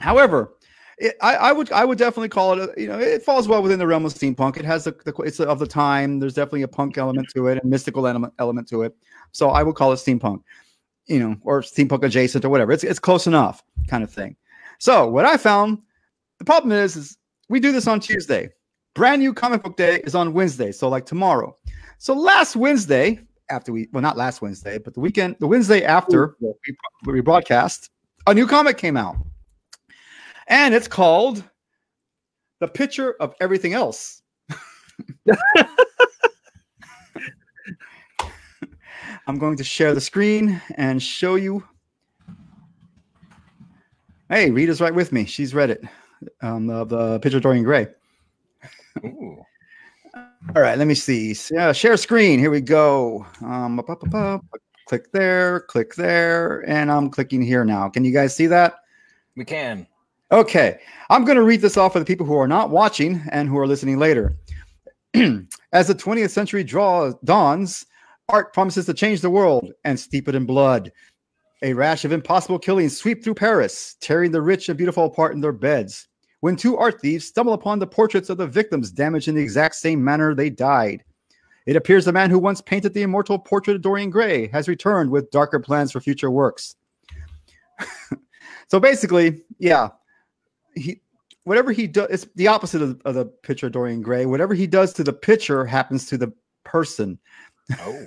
[0.00, 0.54] However,
[0.98, 2.70] it, I, I would I would definitely call it.
[2.76, 4.56] A, you know, it falls well within the realm of steampunk.
[4.56, 6.20] It has the, the it's of the time.
[6.20, 8.96] There's definitely a punk element to it, and mystical element element to it.
[9.32, 10.42] So I would call it steampunk.
[11.06, 12.72] You know, or steampunk adjacent or whatever.
[12.72, 14.36] It's it's close enough, kind of thing.
[14.78, 15.78] So what I found,
[16.38, 17.16] the problem is, is
[17.48, 18.50] we do this on Tuesday.
[18.94, 21.56] Brand new comic book day is on Wednesday, so like tomorrow.
[21.98, 23.18] So last Wednesday,
[23.50, 26.52] after we well not last Wednesday, but the weekend, the Wednesday after we,
[27.06, 27.90] we broadcast,
[28.26, 29.16] a new comic came out
[30.46, 31.44] and it's called
[32.60, 34.22] The Picture of Everything Else.
[39.26, 41.64] I'm going to share the screen and show you.
[44.28, 45.24] Hey, Rita's right with me.
[45.24, 45.82] She's read it.
[46.42, 47.86] Um, the, the picture of Dorian Gray.
[49.04, 49.42] Ooh.
[50.54, 51.34] All right, let me see.
[51.50, 52.38] Yeah, share screen.
[52.38, 53.26] Here we go.
[53.42, 54.44] Um, up, up, up, up.
[54.86, 57.88] click there, click there, and I'm clicking here now.
[57.88, 58.74] Can you guys see that?
[59.36, 59.86] We can.
[60.34, 63.48] Okay, I'm going to read this off for the people who are not watching and
[63.48, 64.36] who are listening later.
[65.14, 67.86] As the 20th century draw dawns,
[68.28, 70.90] art promises to change the world and steep it in blood.
[71.62, 75.40] A rash of impossible killings sweep through Paris, tearing the rich and beautiful apart in
[75.40, 76.08] their beds.
[76.40, 79.76] When two art thieves stumble upon the portraits of the victims damaged in the exact
[79.76, 81.04] same manner they died.
[81.64, 85.10] It appears the man who once painted the immortal portrait of Dorian Gray has returned
[85.10, 86.74] with darker plans for future works.
[88.68, 89.90] so basically, yeah,
[90.76, 91.00] he
[91.44, 94.26] whatever he does it's the opposite of, of the picture of Dorian Gray.
[94.26, 96.32] Whatever he does to the pitcher happens to the
[96.64, 97.18] person.
[97.80, 98.06] Oh.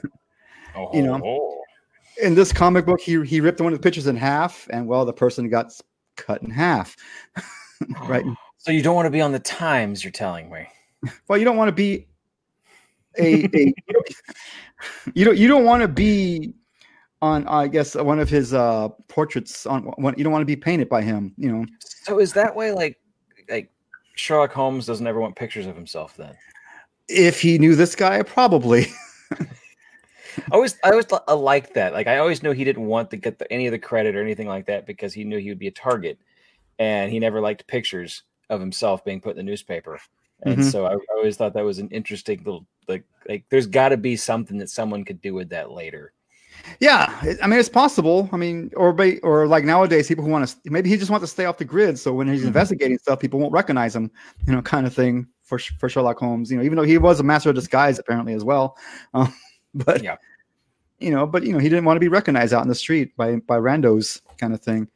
[0.75, 1.61] oh You know, oh, oh.
[2.23, 5.05] In this comic book, he he ripped one of the pitchers in half, and well,
[5.05, 5.71] the person got
[6.15, 6.95] cut in half.
[8.07, 8.23] right.
[8.25, 8.35] Oh.
[8.57, 10.67] So you don't want to be on the Times, you're telling me.
[11.27, 12.07] Well, you don't want to be
[13.17, 13.73] a, a
[15.13, 16.53] you don't, you don't want to be
[17.21, 20.55] on I guess one of his uh portraits on one you don't want to be
[20.55, 21.65] painted by him, you know.
[21.79, 22.97] So is that way like
[23.49, 23.71] like
[24.15, 26.35] Sherlock Holmes doesn't ever want pictures of himself then?
[27.07, 28.87] If he knew this guy, probably.
[30.51, 31.93] I always I always li- I liked that.
[31.93, 34.21] Like I always knew he didn't want to get the, any of the credit or
[34.21, 36.19] anything like that because he knew he would be a target,
[36.79, 39.99] and he never liked pictures of himself being put in the newspaper.
[40.43, 40.71] And Mhm.
[40.71, 43.97] so I, I always thought that was an interesting little like like there's got to
[43.97, 46.13] be something that someone could do with that later.
[46.79, 48.29] Yeah, I mean it's possible.
[48.31, 51.27] I mean, or or like nowadays, people who want to maybe he just wants to
[51.27, 52.47] stay off the grid, so when he's Mhm.
[52.47, 54.11] investigating stuff, people won't recognize him,
[54.45, 56.51] you know, kind of thing for for Sherlock Holmes.
[56.51, 58.77] You know, even though he was a master of disguise apparently as well,
[59.13, 59.33] um,
[59.73, 60.17] but Yeah.
[60.99, 63.15] you know, but you know, he didn't want to be recognized out in the street
[63.17, 64.87] by by randos, kind of thing.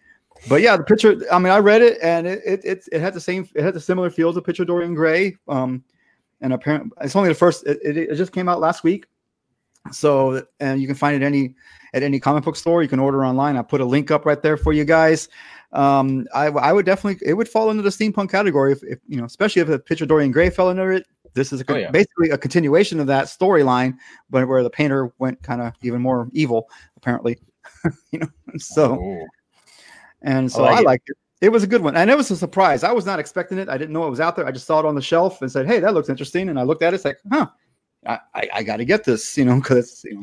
[0.50, 1.22] But yeah, the picture.
[1.32, 3.74] I mean, I read it and it it it, it had the same, it had
[3.74, 5.36] the similar feel to Picture Dorian Gray.
[5.48, 5.84] Um,
[6.42, 7.66] and apparently, it's only the first.
[7.68, 9.06] It, it, it just came out last week,
[9.92, 11.56] so and you can find it any
[11.94, 12.84] at any comic book store.
[12.84, 13.58] You can order online.
[13.58, 15.28] I put a link up right there for you guys.
[15.74, 19.18] Um, I, I would definitely it would fall into the steampunk category if, if you
[19.18, 21.06] know, especially if the picture Dorian Gray fell under it.
[21.34, 21.92] This is a, Oh, yeah.
[21.92, 23.96] basically a continuation of that storyline,
[24.30, 26.68] but where the painter went kind of even more evil,
[26.98, 27.40] apparently.
[28.12, 29.26] you know, so Ooh.
[30.22, 30.86] and so like I, it.
[30.86, 31.18] liked it.
[31.40, 32.84] It was a good one, and it was a surprise.
[32.84, 33.68] I was not expecting it.
[33.70, 34.46] I didn't know it was out there.
[34.46, 36.64] I just saw it on the shelf and said, "Hey, that looks interesting." And I
[36.64, 36.98] looked at it.
[36.98, 37.48] It's like, huh,
[38.06, 40.22] I, I, I got to get this, you know, because you know,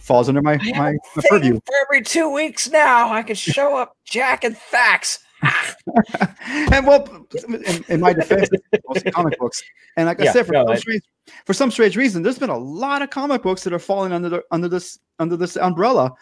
[0.00, 1.60] falls under my my, my purview.
[1.66, 5.20] For every two weeks now, I can show up Jack and Thax.
[6.44, 9.62] and well, in, in my defense, it's comic books,
[9.96, 11.02] and like I said, for no, some I- strange,
[11.46, 14.28] for some strange reason, there's been a lot of comic books that are falling under
[14.28, 16.12] the under this under this umbrella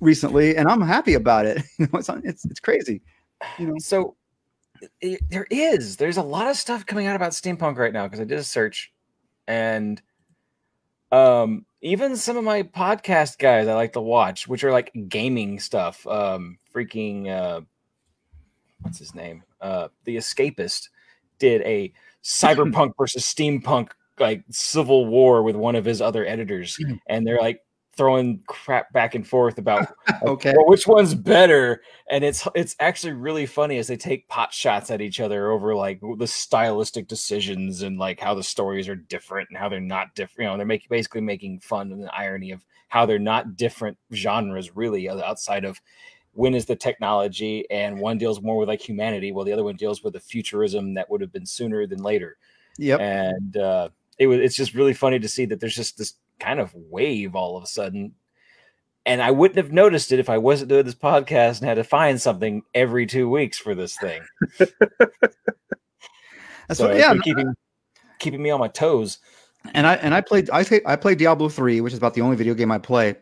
[0.00, 1.62] recently, and I'm happy about it.
[1.78, 3.02] You know, it's it's it's crazy.
[3.58, 4.16] You know, So
[5.02, 5.96] i there is.
[5.96, 8.44] There's a lot of stuff coming out about steampunk right now because I did a
[8.44, 8.92] search,
[9.48, 10.00] and
[11.12, 15.58] um, even some of my podcast guys I like to watch, which are like gaming
[15.60, 16.06] stuff.
[16.06, 17.62] Um, freaking uh,
[18.82, 19.42] what's his name?
[19.60, 20.88] Uh, the Escapist
[21.38, 21.92] did a
[22.22, 26.98] cyberpunk versus steampunk like civil war with one of his other editors, Mhm.
[27.06, 27.62] and they're like
[27.96, 30.54] throwing crap back and forth about okay.
[30.56, 31.82] well, which one's better?
[32.10, 35.74] And it's it's actually really funny as they take pot shots at each other over
[35.74, 40.14] like the stylistic decisions and like how the stories are different and how they're not
[40.14, 40.46] different.
[40.46, 43.96] You know, they're making basically making fun and the irony of how they're not different
[44.12, 45.80] genres really outside of
[46.32, 49.76] when is the technology and one deals more with like humanity while the other one
[49.76, 52.36] deals with the futurism that would have been sooner than later
[52.78, 53.00] Yep.
[53.00, 56.60] and uh, it was it's just really funny to see that there's just this kind
[56.60, 58.12] of wave all of a sudden
[59.06, 61.84] and i wouldn't have noticed it if i wasn't doing this podcast and had to
[61.84, 64.22] find something every two weeks for this thing
[66.68, 67.12] That's so what, yeah.
[67.12, 67.54] been keeping
[68.20, 69.18] keeping me on my toes
[69.74, 72.20] and I and I played I say I played Diablo three, which is about the
[72.20, 73.16] only video game I play.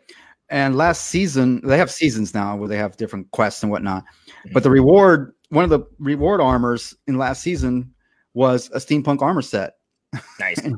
[0.51, 4.05] And last season, they have seasons now where they have different quests and whatnot.
[4.53, 4.75] But the mm-hmm.
[4.75, 7.95] reward one of the reward armors in last season
[8.35, 9.75] was a steampunk armor set.
[10.39, 10.59] Nice.
[10.65, 10.77] and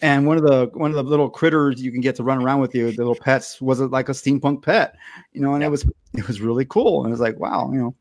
[0.00, 2.74] one of the one of the little critters you can get to run around with
[2.74, 4.96] you, the little pets, was it like a steampunk pet,
[5.32, 7.04] you know, and it was it was really cool.
[7.04, 7.94] And it was like, wow, you know,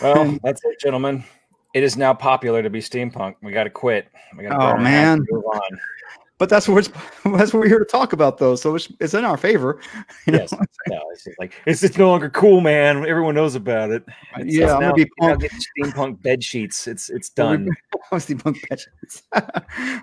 [0.00, 1.24] Well, that's it, gentlemen.
[1.74, 3.36] It is now popular to be steampunk.
[3.42, 4.08] We got to quit.
[4.36, 5.24] We got Oh, man.
[5.30, 5.80] move on.
[6.42, 6.82] But that's what we're,
[7.38, 8.56] that's what we're here to talk about, though.
[8.56, 9.78] So it's, it's in our favor.
[10.26, 10.32] you?
[10.32, 10.50] Yes.
[10.88, 13.06] No, it's just like it's just no longer cool, man.
[13.06, 14.02] Everyone knows about it.
[14.38, 15.48] It's, Yeah, it's I'm gonna be now punk.
[15.78, 16.88] steampunk bed sheets.
[16.88, 17.68] It's it's done.
[18.10, 18.80] steampunk pet.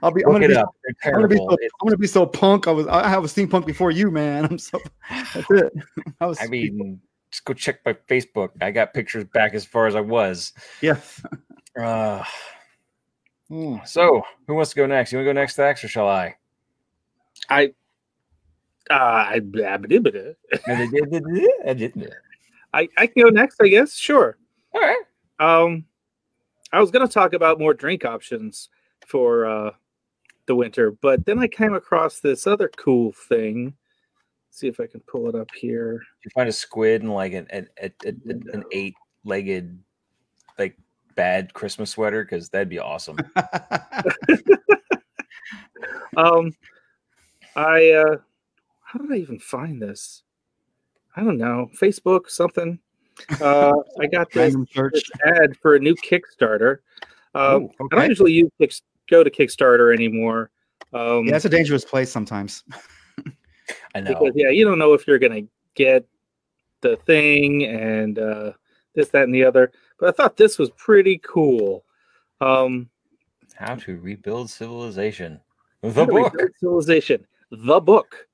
[0.02, 0.24] I'll be.
[0.26, 0.56] I'm gonna be.
[0.56, 0.74] up.
[1.04, 1.50] I'm gonna be so.
[1.52, 2.70] I'm gonna be so punk.
[2.70, 2.88] I was.
[2.88, 4.46] I have a steampunk before you, man.
[4.46, 4.80] I'm so.
[5.10, 5.74] That's it.
[6.22, 6.40] I was.
[6.40, 8.52] I mean, just go check my Facebook.
[8.62, 10.54] I got pictures back as far as I was.
[10.80, 11.02] yeah.
[11.78, 12.24] Uh,
[13.50, 15.12] hmm, so, who wants to go next?
[15.12, 16.36] You want to go next, Thax, or shall I?
[17.50, 17.74] I,
[18.90, 19.40] uh, I.
[19.40, 19.40] All
[22.74, 23.96] I, I can go next, I guess.
[23.96, 24.38] Sure.
[24.82, 25.02] right.
[25.40, 25.86] Um,
[26.72, 28.70] I was going to talk about more drink options
[29.06, 29.72] for uh,
[30.46, 33.74] the winter, but then I came across this other cool thing.
[34.52, 36.04] see if I can pull it up here.
[36.24, 39.80] You find a squid and like an an, an, an, an eight-legged,
[40.60, 40.78] like
[41.16, 43.18] bad Christmas sweater because that'd be awesome.
[46.18, 46.52] Um,
[47.56, 48.18] I uh,
[48.82, 50.24] how did I even find this?
[51.16, 51.70] I don't know.
[51.80, 52.80] Facebook something.
[53.42, 56.78] Uh, I got this, this ad for a new Kickstarter.
[57.36, 58.74] Um, Ooh, I don't usually use Kick,
[59.10, 60.52] go to Kickstarter anymore.
[60.94, 62.64] Um, Yeah, it's a dangerous place sometimes.
[63.96, 64.16] I know.
[64.16, 65.44] because yeah, you don't know if you're gonna
[65.76, 66.08] get
[66.82, 68.54] the thing and uh,
[68.96, 69.72] this, that, and the other.
[70.00, 71.84] But I thought this was pretty cool.
[72.42, 72.90] Um,
[73.56, 75.40] How to rebuild civilization.
[75.82, 76.36] The book.
[76.60, 78.28] Civilization, the book.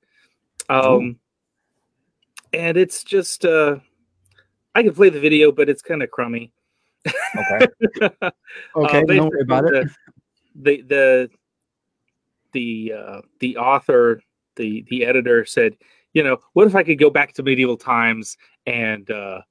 [0.68, 1.18] Um,
[2.52, 3.76] and it's just uh,
[4.74, 6.52] I can play the video, but it's kind of crummy.
[7.36, 7.66] Okay.
[8.22, 8.30] Uh,
[8.76, 9.88] Okay, don't worry about it.
[10.54, 11.30] The the
[12.52, 14.22] the uh, the author,
[14.56, 15.76] the the editor said,
[16.14, 19.42] you know, what if I could go back to medieval times and uh,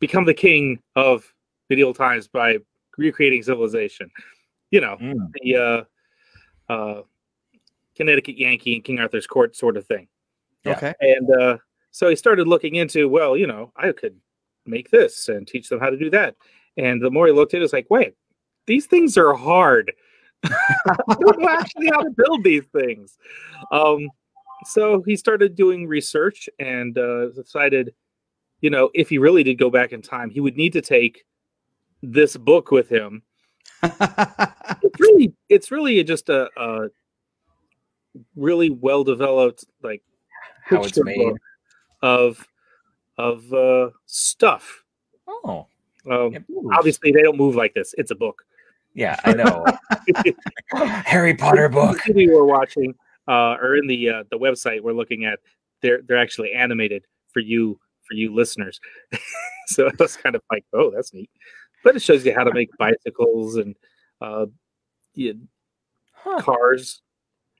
[0.00, 1.32] become the king of
[1.70, 2.58] medieval times by
[2.96, 4.10] recreating civilization?
[4.70, 5.56] You know, Mm, the
[6.68, 7.02] uh, uh,
[7.96, 10.08] Connecticut Yankee and King Arthur's court sort of thing.
[10.64, 10.72] Yeah.
[10.76, 10.94] Okay.
[11.00, 11.58] And uh,
[11.90, 14.16] so he started looking into, well, you know, I could
[14.66, 16.34] make this and teach them how to do that.
[16.76, 18.14] And the more he looked at it, it's like, wait,
[18.66, 19.92] these things are hard.
[20.44, 23.16] I don't know actually how to build these things.
[23.72, 24.10] Um,
[24.64, 27.94] so he started doing research and uh, decided,
[28.66, 31.24] you know, if he really did go back in time, he would need to take
[32.02, 33.22] this book with him.
[34.82, 36.88] It's really, it's really just a, a
[38.34, 40.02] really well developed like
[40.64, 41.18] how it's picture made.
[41.18, 41.36] book
[42.02, 42.48] of
[43.16, 44.82] of uh, stuff.
[45.28, 45.68] Oh.
[46.10, 47.94] Um, obviously, they don't move like this.
[47.98, 48.42] It's a book.
[48.94, 49.64] Yeah, I know.
[51.04, 51.98] Harry Potter book.
[52.04, 52.94] The video we're watching,
[53.28, 55.38] uh, or in the uh, the website we're looking at,
[55.82, 58.80] they're they're actually animated for you for you listeners.
[59.68, 61.30] so I was kind of like, oh, that's neat.
[61.84, 63.74] But it shows you how to make bicycles and
[64.20, 64.46] uh,
[65.14, 65.32] yeah,
[66.12, 66.40] Huh.
[66.40, 67.02] cars.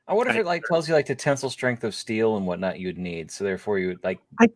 [0.09, 2.79] I wonder if it like tells you like the tensile strength of steel and whatnot
[2.81, 3.31] you'd need.
[3.31, 4.19] So therefore, you would like.
[4.41, 4.49] I-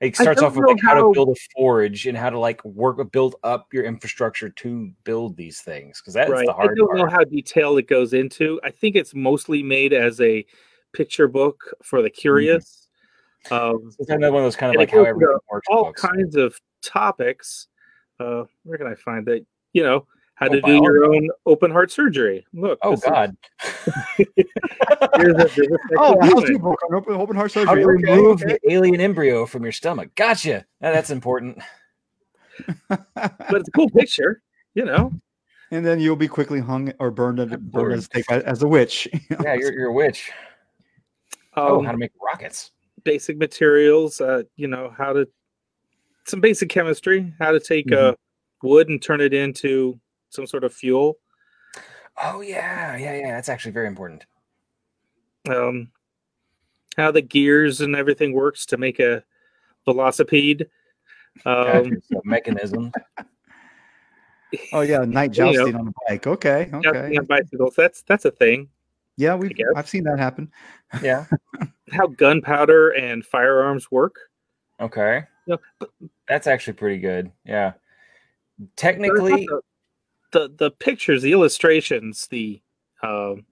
[0.00, 2.64] it starts off with like how, how- to build a forge and how to like
[2.64, 6.46] work build up your infrastructure to build these things because that's right.
[6.46, 6.98] the I don't part.
[6.98, 8.60] know how detailed it goes into.
[8.62, 10.46] I think it's mostly made as a
[10.92, 12.77] picture book for the curious.
[13.50, 15.66] Um, It's another one of those kind of like how everything works.
[15.70, 16.00] all books.
[16.02, 17.68] kinds of topics.
[18.20, 19.44] Uh, where can I find that?
[19.72, 21.26] You know, how Oh, to do your biology.
[21.26, 22.46] own open heart surgery.
[22.52, 22.78] Look.
[22.82, 23.36] Oh this is- God!
[24.16, 26.48] here's a- there's a oh, section how's on it.
[26.50, 27.70] your book on open, open heart How to?
[27.72, 28.58] Okay, remove okay.
[28.62, 30.14] the alien embryo from your stomach?
[30.14, 30.64] Gotcha.
[30.80, 31.58] Now that's important.
[32.88, 33.06] but
[33.52, 34.42] it's a cool picture.
[34.74, 35.12] You know,
[35.72, 38.08] and then you'll be quickly hung or burned, at, burned Burned.
[38.14, 39.08] as, as a witch.
[39.42, 40.30] Yeah, you're, you're a witch.
[41.56, 42.70] oh, um, how to make rockets?
[43.08, 44.20] Basic materials.
[44.20, 45.26] Uh, you know how to
[46.26, 47.32] some basic chemistry.
[47.40, 48.10] How to take Mm-hmm.
[48.10, 48.12] uh,
[48.62, 51.16] wood and turn it into some sort of fuel.
[52.22, 53.30] Oh yeah, yeah, yeah.
[53.30, 54.26] That's actually very important.
[55.48, 55.90] Um,
[56.98, 59.24] how the gears and everything works to make a
[59.86, 60.66] velocipede.
[61.46, 61.92] Um,
[62.24, 62.92] mechanism.
[64.74, 65.52] oh yeah, knight You know.
[65.54, 66.26] jousting on a bike.
[66.26, 67.16] Okay, jousting okay.
[67.16, 67.74] on bicycles.
[67.74, 68.68] That's that's a thing.
[69.16, 69.68] Yeah, we guess.
[69.76, 70.52] I've seen that happen.
[71.02, 71.24] Yeah.
[71.92, 74.16] How gunpowder and firearms work.
[74.80, 75.24] Okay.
[75.46, 75.90] Yeah, but-
[76.28, 77.30] That's actually pretty good.
[77.44, 77.72] Yeah.
[78.58, 79.60] But I thought Technically, the,
[80.32, 82.60] the the pictures, the illustrations, the
[83.02, 83.46] um,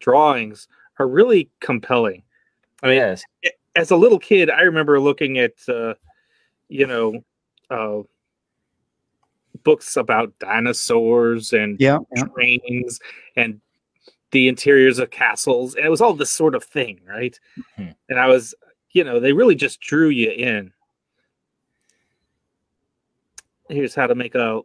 [0.00, 0.66] drawings
[0.98, 2.22] are really compelling.
[2.82, 3.22] I mean, yes.
[3.76, 5.94] as a little kid, I remember looking at uh,
[6.68, 7.24] you know
[7.70, 8.02] uh,
[9.62, 12.24] books about dinosaurs and Yeah, yeah.
[12.24, 13.00] trains
[13.36, 13.60] and
[14.32, 17.38] the interiors of castles and it was all this sort of thing right
[17.78, 17.94] Mhm.
[18.08, 18.54] and i was
[18.92, 20.72] you know they really just drew you in
[23.68, 24.60] here's how to make a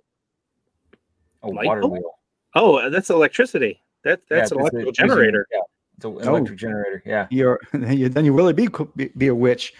[1.43, 1.93] A Light water bulb?
[1.93, 2.12] wheel.
[2.56, 5.60] oh that's electricity that that's Yeah, an it's a- electrical it's using- generator Yeah,
[5.95, 6.36] it's an Oh.
[6.36, 7.04] electric generator.
[7.06, 7.28] Yeah.
[7.32, 9.73] You're then you, then you really be be, be a witch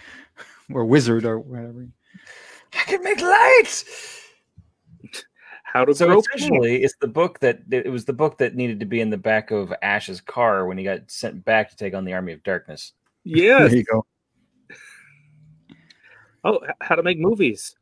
[0.72, 1.86] or wizard or whatever.
[2.72, 3.84] I can make lights.
[5.76, 8.80] How to So grow essentially, it's the book that it was the book that needed
[8.80, 11.94] to be in the back of Ash's car when he got sent back to take
[11.94, 12.92] on the Army of Darkness.
[13.24, 13.60] Yeah.
[13.60, 14.06] There you go.
[16.44, 17.74] oh how to make movies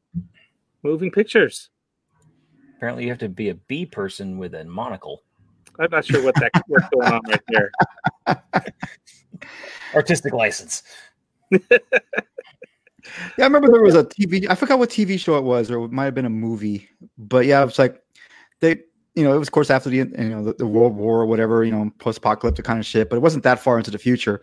[0.82, 1.70] moving pictures
[2.76, 5.22] Apparently, you have to be a bee person with a monocle.
[5.78, 7.70] i'm not sure what that what's going on right there
[9.94, 10.82] Artistic license.
[13.38, 14.46] Yeah, I remember there was a TV.
[14.48, 16.88] I forgot what TV show it was, or it might have been a movie.
[17.18, 18.02] But yeah, it was like
[18.60, 18.80] they,
[19.14, 21.26] you know, it was of course after the you know the, the World War or
[21.26, 23.10] whatever, you know, post-apocalyptic kind of shit.
[23.10, 24.42] But it wasn't that far into the future.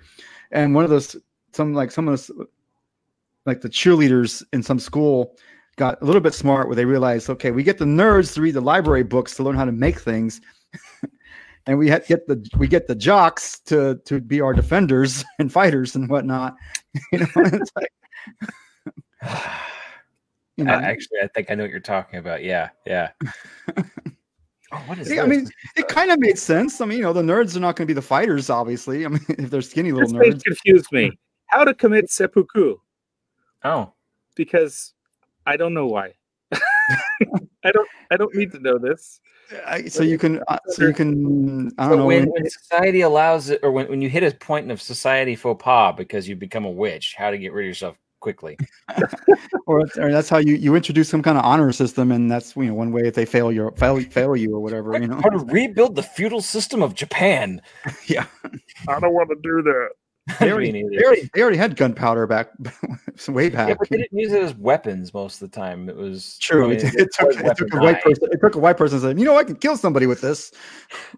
[0.51, 1.15] And one of those,
[1.53, 2.31] some like some of those,
[3.45, 5.35] like the cheerleaders in some school
[5.77, 8.53] got a little bit smart where they realized, okay, we get the nerds to read
[8.53, 10.41] the library books to learn how to make things.
[11.67, 15.95] And we get the we get the jocks to to be our defenders and fighters
[15.95, 16.55] and whatnot.
[17.13, 17.91] You know, it's like
[20.57, 22.43] you know, I- actually, I think I know what you're talking about.
[22.43, 23.11] Yeah, yeah.
[23.77, 26.81] oh, what is Yeah, I mean, it kind of made sense.
[26.81, 29.05] I mean, you know, the nerds are not going to be the fighters, obviously.
[29.05, 30.43] I mean, if they're skinny little this page nerds.
[30.43, 31.11] confused me
[31.47, 32.77] how to commit seppuku
[33.63, 33.93] oh,
[34.35, 34.93] because
[35.45, 36.13] I don't know why.
[37.63, 37.87] I don't.
[38.09, 39.19] I don't need to know this.
[39.65, 42.05] I, so you can, uh, so you can, I don't So know.
[42.05, 45.35] when, when- when society allows it, or when, when you hit a point of society
[45.35, 48.57] faux pas because you become a witch, how to get rid of yourself quickly.
[49.65, 52.65] or, or that's how you you introduce some kind of honor system, and that's you
[52.65, 54.97] know one way if they fail you, fail, fail you or whatever.
[54.97, 57.61] You know, How to rebuild the feudal system of Japan.
[58.05, 58.25] yeah.
[58.87, 59.89] I don't want to do that.
[60.39, 62.51] They already, they already, they already had gunpowder back
[63.27, 63.69] way back.
[63.69, 65.89] Yeah, but they didn't use it as weapons most of the time.
[65.89, 66.65] It was True.
[66.65, 68.29] I mean, it, it took, it took a white person.
[68.31, 70.53] It took a white person to say, "You know, I can kill somebody with this."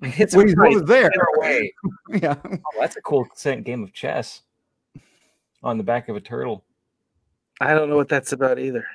[0.01, 1.11] It's When he's over there.
[1.13, 1.73] there away.
[2.13, 2.35] Yeah.
[2.45, 3.27] Oh, that's a cool
[3.63, 4.41] game of chess
[5.63, 6.63] on the back of a turtle.
[7.63, 8.85] I don't know what that's about either.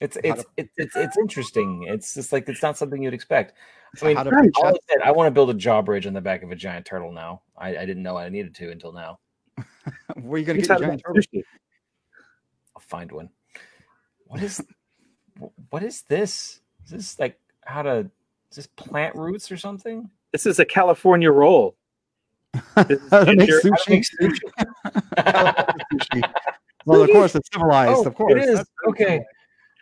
[0.00, 1.84] It's it's it's it's, it's interesting.
[1.88, 3.54] It's just like it's not something you'd expect.
[4.02, 6.42] I mean, to all I said, I want to build a drawbridge on the back
[6.42, 7.42] of a giant turtle now.
[7.56, 9.18] I, I didn't know I needed to until now.
[10.14, 11.22] Where are you going to get talking your giant turtle?
[11.22, 11.42] sushi.
[12.76, 13.30] I'll find one.
[14.26, 14.62] What is
[15.70, 16.60] what is this?
[16.84, 18.10] Is this like how to
[18.50, 20.10] is this plant roots or something?
[20.32, 21.76] This is a California roll.
[22.86, 24.38] This is How to make ginger- How to make sushi.
[26.14, 26.32] sushi?
[26.88, 26.92] Sushi.
[26.92, 27.98] Well, of course, it's civilized.
[27.98, 29.24] Oh, of course, it is That's okay.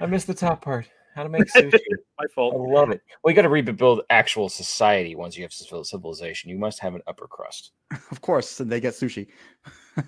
[0.00, 0.88] I missed the top part.
[1.14, 1.78] How to make sushi.
[2.18, 2.54] My fault.
[2.54, 3.00] I love it.
[3.22, 6.50] Well, you got to rebuild actual society once you have civilization.
[6.50, 7.72] You must have an upper crust.
[8.10, 9.28] Of course, and they get sushi.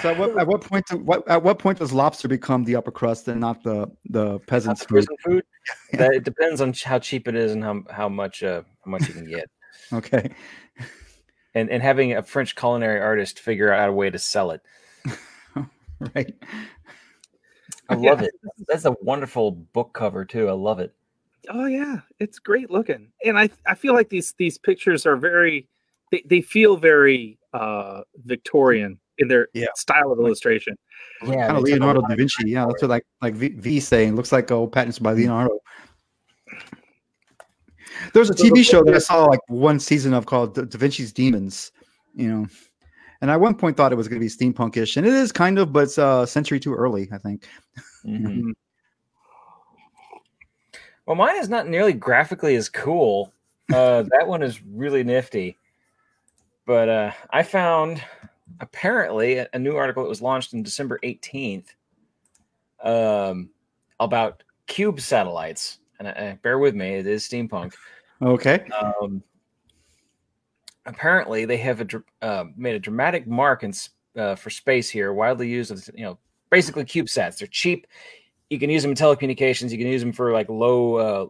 [0.00, 0.86] So at what, at what point?
[0.86, 4.32] Do, what at what point does lobster become the upper crust and not the the
[4.32, 4.94] Not peasants' the food?
[4.94, 5.44] prison food.
[5.94, 9.08] That it depends on how cheap it is and how how much uh, how much
[9.08, 9.50] you can get.
[9.92, 10.30] Okay,
[11.54, 14.60] And and having a French culinary artist figure out a way to sell it.
[16.14, 16.34] right.
[17.88, 18.10] I Yeah.
[18.10, 18.32] love it.
[18.68, 20.48] That's a wonderful book cover too.
[20.48, 20.94] I love it.
[21.48, 25.68] Oh yeah, it's great looking, and I I feel like these these pictures are very
[26.12, 29.66] they, they feel very uh Victorian in their Yeah.
[29.74, 30.78] style of illustration.
[31.26, 32.48] Yeah, kind of they took a Leonardo da Vinci.
[32.50, 34.14] Yeah, that's what like like V, v saying.
[34.14, 35.58] Looks like old patents by Leonardo.
[38.14, 41.12] There's a TV show that I saw like one season of called Da da Vinci's
[41.12, 41.72] Demons.
[42.14, 42.46] You know,
[43.22, 45.30] and I at one point thought it was going to be steampunkish, and it is
[45.30, 47.46] kind of, but it's a century too early, I think.
[48.04, 48.52] Mhm.
[51.06, 53.32] Well, mine is not nearly graphically as cool.
[53.72, 55.56] Uh, that one is really nifty.
[56.66, 58.02] But uh, I found
[58.60, 61.66] apparently a, a new article that was launched in December 18th
[62.82, 63.50] um,
[64.00, 65.78] about cube satellites.
[65.98, 67.74] And uh, bear with me, it is steampunk.
[68.20, 68.64] Okay.
[68.70, 69.22] Um,
[70.86, 73.72] apparently, they have a, uh, made a dramatic mark in,
[74.16, 76.18] uh, for space here, widely used as you know,
[76.50, 77.38] basically CubeSats.
[77.38, 77.86] They're cheap.
[78.50, 79.70] You can use them in telecommunications.
[79.70, 81.26] You can use them for like low, uh,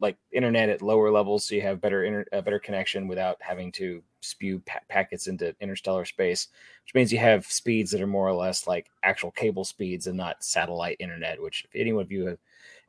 [0.00, 3.72] like internet at lower levels, so you have better inter- uh, better connection without having
[3.72, 6.48] to spew pa- packets into interstellar space.
[6.84, 10.18] Which means you have speeds that are more or less like actual cable speeds and
[10.18, 11.40] not satellite internet.
[11.40, 12.38] Which, if any of you have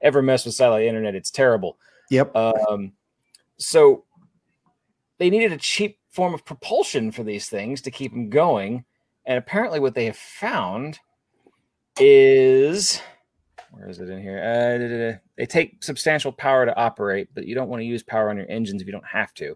[0.01, 1.77] ever messed with satellite internet, it's terrible.
[2.09, 2.35] Yep.
[2.35, 2.91] Um,
[3.57, 4.03] so
[5.21, 8.83] they needed a cheap form of propulsion for these things to keep them going.
[9.23, 10.97] And apparently, what they have found
[11.99, 12.99] is
[13.69, 14.39] where is it in here?
[14.39, 18.37] Uh, they take substantial power to operate, but you don't want to use power on
[18.37, 19.55] your engines if you don't have to.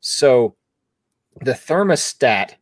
[0.00, 0.56] So
[1.40, 2.56] the ThermaSat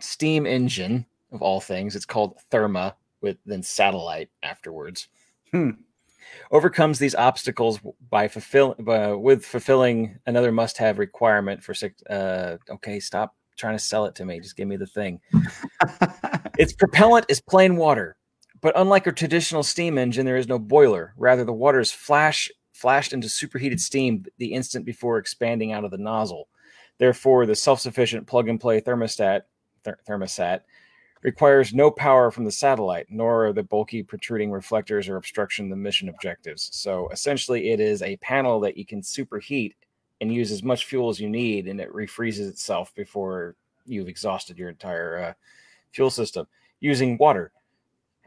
[0.00, 5.08] steam engine of all things, it's called Therma with then satellite afterwards.
[5.50, 5.72] Hmm.
[6.52, 7.80] Overcomes these obstacles
[8.10, 12.02] by fulfill uh, with fulfilling another must-have requirement for six.
[12.04, 14.38] Uh, okay, stop trying to sell it to me.
[14.38, 15.20] Just give me the thing.
[16.58, 18.16] its propellant is plain water,
[18.60, 21.14] but unlike a traditional steam engine, there is no boiler.
[21.16, 25.90] Rather, the water is flash flashed into superheated steam the instant before expanding out of
[25.90, 26.48] the nozzle.
[26.98, 29.42] Therefore, the self-sufficient plug-and-play ThermaSat
[29.84, 30.60] th- ThermaSat
[31.22, 35.76] requires no power from the satellite, nor are the bulky protruding reflectors or obstruction the
[35.76, 36.68] mission objectives.
[36.72, 39.74] So essentially, it is a panel that you can superheat
[40.20, 43.56] and use as much fuel as you need, and it refreezes itself before
[43.86, 45.32] you've exhausted your entire uh,
[45.92, 46.46] fuel system
[46.80, 47.52] using water.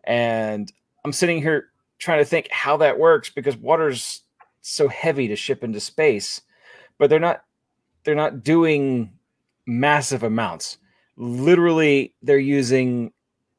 [0.05, 0.71] And
[1.03, 1.69] I'm sitting here
[1.99, 4.21] trying to think how that works because water's
[4.61, 6.41] so heavy to ship into space,
[6.97, 7.43] but they're not
[8.03, 9.11] they're not doing
[9.65, 10.77] massive amounts
[11.17, 13.11] literally they're using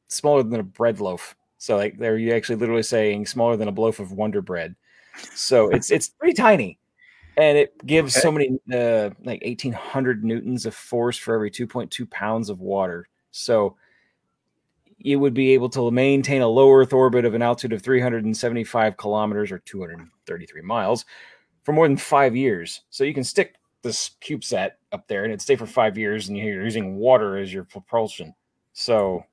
[0.07, 1.35] smaller than a bread loaf.
[1.57, 4.75] So like they're you actually literally saying smaller than a loaf of Wonder Bread.
[5.33, 6.77] So it's it's pretty tiny,
[7.37, 8.21] and it gives okay.
[8.21, 12.49] so many uh, like eighteen hundred newtons of force for every two point two pounds
[12.49, 13.07] of water.
[13.31, 13.75] So
[14.99, 18.97] you would be able to maintain a low Earth orbit of an altitude of 375
[18.97, 21.05] kilometers or 233 miles
[21.63, 22.81] for more than five years.
[22.89, 26.37] So you can stick this CubeSat up there and it'd stay for five years, and
[26.37, 28.33] you're using water as your propulsion.
[28.73, 29.23] So,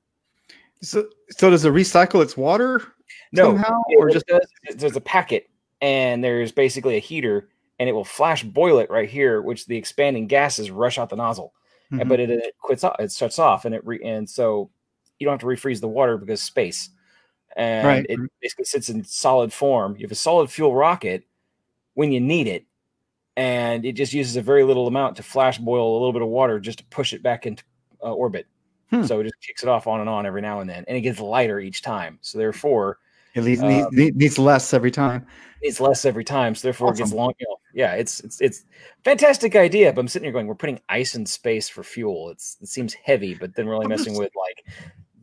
[0.81, 2.81] so, so does it recycle its water?
[3.31, 5.49] No, somehow, or just does, there's a packet,
[5.81, 9.77] and there's basically a heater, and it will flash boil it right here, which the
[9.77, 11.53] expanding gases rush out the nozzle.
[11.91, 12.09] Mm-hmm.
[12.09, 14.71] but it, it, quits off, it shuts off, and it re, and so
[15.19, 16.89] you don't have to refreeze the water because space,
[17.55, 18.05] and right.
[18.09, 19.95] it basically sits in solid form.
[19.95, 21.25] You have a solid fuel rocket
[21.93, 22.65] when you need it,
[23.37, 26.29] and it just uses a very little amount to flash boil a little bit of
[26.29, 27.63] water just to push it back into
[28.03, 28.47] uh, orbit.
[28.89, 29.03] Hmm.
[29.03, 31.01] So it just kicks it off on and on every now and then, and it
[31.01, 32.19] gets lighter each time.
[32.21, 32.99] So therefore,
[33.33, 35.25] it needs, um, needs less every time.
[35.61, 36.55] Needs less every time.
[36.55, 37.01] So therefore, awesome.
[37.01, 37.33] it gets long.
[37.39, 38.63] You know, yeah, it's it's it's
[39.03, 39.91] fantastic idea.
[39.91, 42.29] But I'm sitting here going, we're putting ice in space for fuel.
[42.29, 44.65] It's it seems heavy, but then we're only messing with like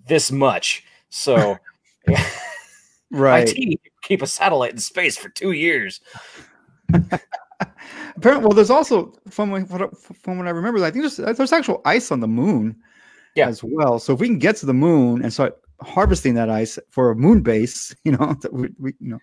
[0.07, 0.85] this much.
[1.09, 1.57] So,
[2.09, 2.27] yeah.
[3.11, 6.01] right, IT, keep a satellite in space for two years.
[8.17, 11.81] Apparently, well, there's also from what, from what I remember, I think there's there's actual
[11.85, 12.77] ice on the moon,
[13.35, 13.49] yeah.
[13.49, 13.99] as well.
[13.99, 17.17] So if we can get to the moon and start harvesting that ice for a
[17.17, 19.19] moon base, you know, that we, we you know.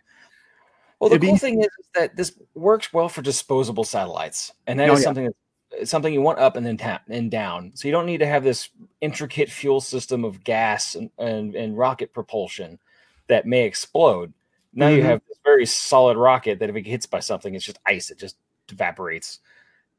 [1.00, 1.38] Well, the cool be...
[1.38, 5.06] thing is, is, that this works well for disposable satellites, and that oh, is yeah.
[5.06, 7.72] something that's something you want up and then tap and down.
[7.76, 8.70] So you don't need to have this
[9.02, 12.80] intricate fuel system of gas and, and, and rocket propulsion
[13.28, 14.34] that may explode.
[14.74, 14.98] Now mm-hmm.
[14.98, 18.10] you have this very solid rocket that if it hits by something, it's just ice.
[18.10, 18.38] It just
[18.72, 19.40] evaporates,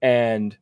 [0.00, 0.56] and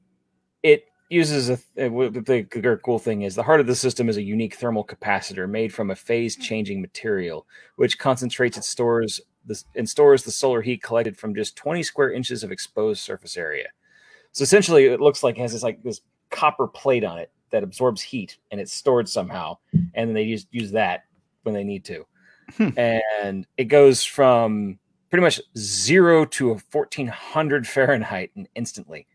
[0.63, 4.55] it uses a the cool thing is the heart of the system is a unique
[4.57, 7.47] thermal capacitor made from a phase changing material,
[7.77, 12.13] which concentrates and stores the and stores the solar heat collected from just 20 square
[12.13, 13.69] inches of exposed surface area.
[14.33, 16.01] So essentially, it looks like it has this like this
[16.31, 20.47] copper plate on it that absorbs heat and it's stored somehow, and then they use
[20.51, 21.05] use that
[21.43, 22.07] when they need to.
[22.57, 22.68] Hmm.
[22.76, 24.78] And it goes from
[25.11, 29.07] pretty much zero to a 1400 Fahrenheit and instantly.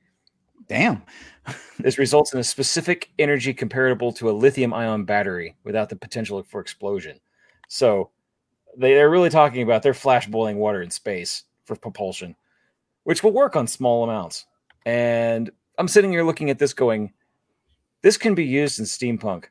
[0.68, 1.04] Damn.
[1.80, 6.42] this results in a specific energy comparable to a lithium ion battery without the potential
[6.44, 7.20] for explosion.
[7.68, 8.12] So
[8.78, 12.36] they, they're really talking about they're flash boiling water in space for propulsion,
[13.04, 14.46] which will work on small amounts.
[14.86, 17.14] And I'm sitting here looking at this going,
[18.02, 19.46] this can be used in steampunk.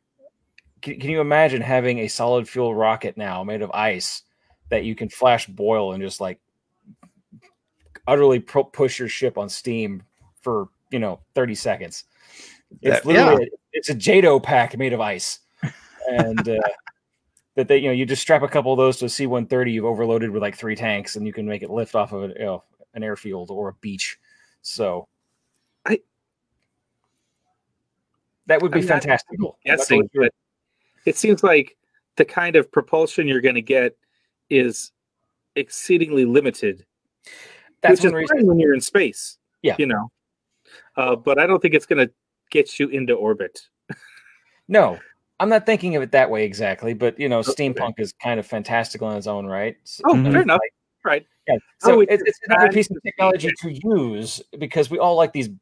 [0.82, 4.22] Can, can you imagine having a solid fuel rocket now made of ice
[4.68, 6.38] that you can flash boil and just like
[8.06, 10.02] utterly pro- push your ship on steam
[10.40, 12.04] for you know 30 seconds?
[12.80, 13.48] It's literally yeah.
[13.48, 15.40] a, it's a JATO pack made of ice.
[16.08, 16.60] And uh,
[17.54, 19.84] that they you know you just strap a couple of those to a c-130 you've
[19.84, 22.44] overloaded with like three tanks and you can make it lift off of a, you
[22.44, 22.64] know,
[22.94, 24.18] an airfield or a beach.
[24.62, 25.08] So
[25.86, 26.00] i
[28.46, 30.32] that would be I'm fantastic guessing, but
[31.06, 31.76] it seems like
[32.16, 33.96] the kind of propulsion you're going to get
[34.50, 34.92] is
[35.56, 36.84] exceedingly limited.
[37.80, 39.38] That's which is fine when you're in space.
[39.62, 40.10] Yeah, you know.
[40.96, 42.12] Uh, but I don't think it's going to
[42.50, 43.60] get you into orbit.
[44.68, 44.98] no,
[45.40, 46.94] I'm not thinking of it that way exactly.
[46.94, 47.52] But you know, okay.
[47.52, 49.76] steampunk is kind of fantastical in its own right.
[50.04, 50.30] Oh, mm-hmm.
[50.30, 50.60] fair enough.
[50.62, 50.74] Like,
[51.04, 51.26] right.
[51.48, 51.56] Yeah.
[51.80, 55.48] So oh, it's, it's another piece of technology to use because we all like these.
[55.48, 55.54] All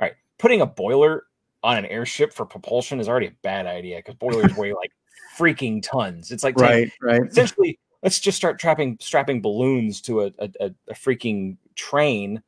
[0.00, 1.24] right, putting a boiler
[1.66, 4.92] on an airship for propulsion is already a bad idea because boilers weigh like
[5.36, 6.30] freaking tons.
[6.30, 7.22] It's like right, right.
[7.26, 12.40] Essentially, let's just start trapping strapping balloons to a, a, a, freaking train,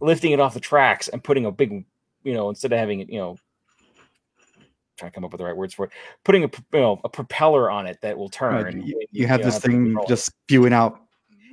[0.00, 1.84] lifting it off the tracks and putting a big,
[2.24, 3.38] you know, instead of having it, you know,
[4.96, 5.92] trying to come up with the right words for it,
[6.24, 8.54] putting a you know a propeller on it that will turn.
[8.64, 11.00] Right, and You, you- you have you this thing just spewing out.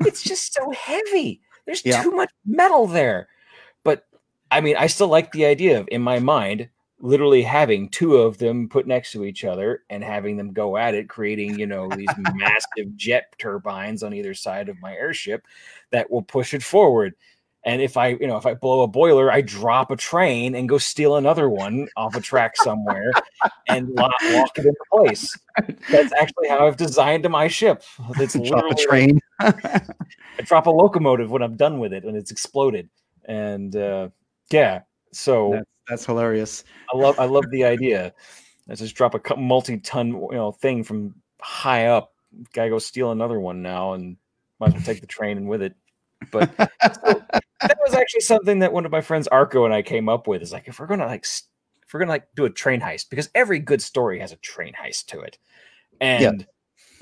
[0.05, 1.39] it's just so heavy.
[1.67, 2.01] There's Yeah.
[2.01, 3.29] too much metal there.
[3.83, 4.07] But
[4.49, 6.69] I mean, I still like the idea of in my mind
[7.01, 10.93] literally having two of them put next to each other and having them go at
[10.93, 15.45] it, creating, you know, these massive jet turbines on either side of my airship
[15.91, 17.13] that will push it forward.
[17.63, 20.67] And if I, you know, if I blow a boiler, I drop a train and
[20.67, 23.11] go steal another one off a track somewhere
[23.67, 25.37] and lock, lock it into place.
[25.91, 27.83] That's actually how I've designed my ship.
[28.17, 29.19] It's Drop a train.
[29.39, 29.83] I
[30.43, 32.89] drop a locomotive when I'm done with it and it's exploded.
[33.25, 34.09] And uh,
[34.51, 34.81] yeah,
[35.13, 36.63] so That's, that's hilarious.
[36.91, 38.13] I love I love the idea.
[38.67, 42.13] Let's just drop a multi-ton you know thing from high up.
[42.53, 44.15] Gotta go steal another one now, and
[44.59, 45.75] might as well take the train and with it.
[46.31, 50.07] But so that was actually something that one of my friends Arco and I came
[50.07, 50.41] up with.
[50.41, 53.29] Is like if we're gonna like if we're gonna like do a train heist because
[53.35, 55.37] every good story has a train heist to it,
[55.99, 56.47] and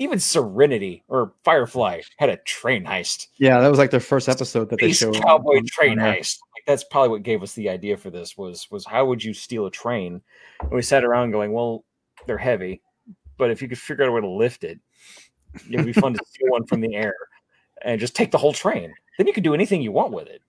[0.00, 3.28] even Serenity or Firefly had a train heist.
[3.36, 5.14] Yeah, that was like their first episode that they showed.
[5.14, 6.38] cowboy on- train on heist.
[6.70, 9.66] That's probably what gave us the idea for this was was how would you steal
[9.66, 10.22] a train?
[10.60, 11.84] And we sat around going, well,
[12.26, 12.80] they're heavy,
[13.38, 14.78] but if you could figure out a way to lift it,
[15.68, 17.14] it would be fun to steal one from the air
[17.82, 18.94] and just take the whole train.
[19.18, 20.42] Then you can do anything you want with it.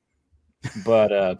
[0.86, 1.36] But uh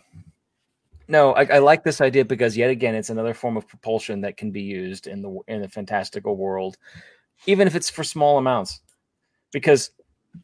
[1.08, 4.38] no, I, I like this idea because yet again, it's another form of propulsion that
[4.38, 6.78] can be used in the in the fantastical world,
[7.46, 8.82] even if it's for small amounts.
[9.52, 9.92] Because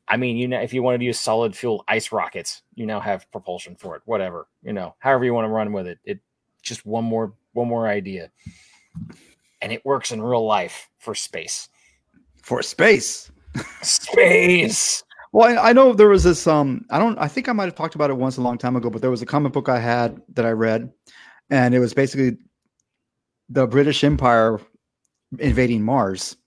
[0.08, 3.00] I mean, you know, if you wanted to use solid fuel ice rockets, you now
[3.00, 4.02] have propulsion for it.
[4.06, 6.00] Whatever, you know, however you want to run with it.
[6.04, 6.20] It
[6.62, 8.30] just one more one more idea,
[9.62, 11.70] and it works in real life for space.
[12.44, 13.32] for space.
[13.82, 15.04] Space.
[15.34, 16.48] Well, I, I know there was this.
[16.48, 17.18] Um, I don't.
[17.20, 19.12] I think I might have talked about it once a long time ago, but there
[19.12, 20.90] was a comic book I had that I read,
[21.50, 22.38] and it was basically
[23.50, 24.60] the British Empire
[25.38, 26.38] invading Mars,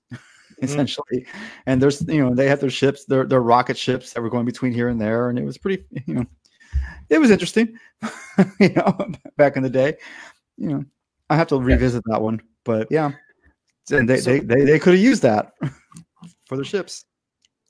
[0.65, 1.27] essentially.
[1.67, 4.47] And there's, you know, they had their ships, their their rocket ships that were going
[4.47, 6.27] between here and there, and it was pretty, you know,
[7.09, 7.79] it was interesting,
[8.61, 8.97] you know,
[9.37, 9.97] back in the day.
[10.57, 10.85] You know,
[11.29, 13.13] I have to revisit that one, but yeah,
[13.91, 15.53] and they So- they they, they could have used that
[16.47, 17.05] for their ships.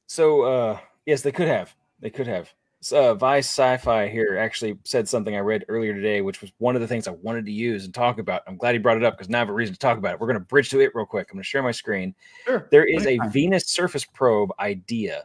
[0.07, 1.75] So, uh, yes, they could have.
[2.01, 2.53] They could have.
[2.83, 6.75] So, uh, Vice Sci-Fi here actually said something I read earlier today, which was one
[6.75, 8.43] of the things I wanted to use and talk about.
[8.47, 10.15] I'm glad he brought it up because now I have a reason to talk about
[10.15, 10.21] it.
[10.21, 11.29] We're going to bridge to it real quick.
[11.31, 12.15] I'm going to share my screen.
[12.47, 12.69] Sure.
[12.71, 15.23] There is a Venus surface probe idea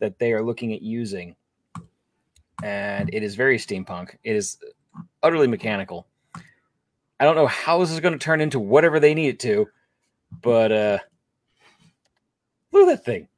[0.00, 1.36] that they are looking at using,
[2.64, 4.16] and it is very steampunk.
[4.24, 4.58] It is
[5.22, 6.08] utterly mechanical.
[6.34, 9.68] I don't know how this is going to turn into whatever they need it to,
[10.42, 10.98] but uh,
[12.72, 13.28] look at that thing.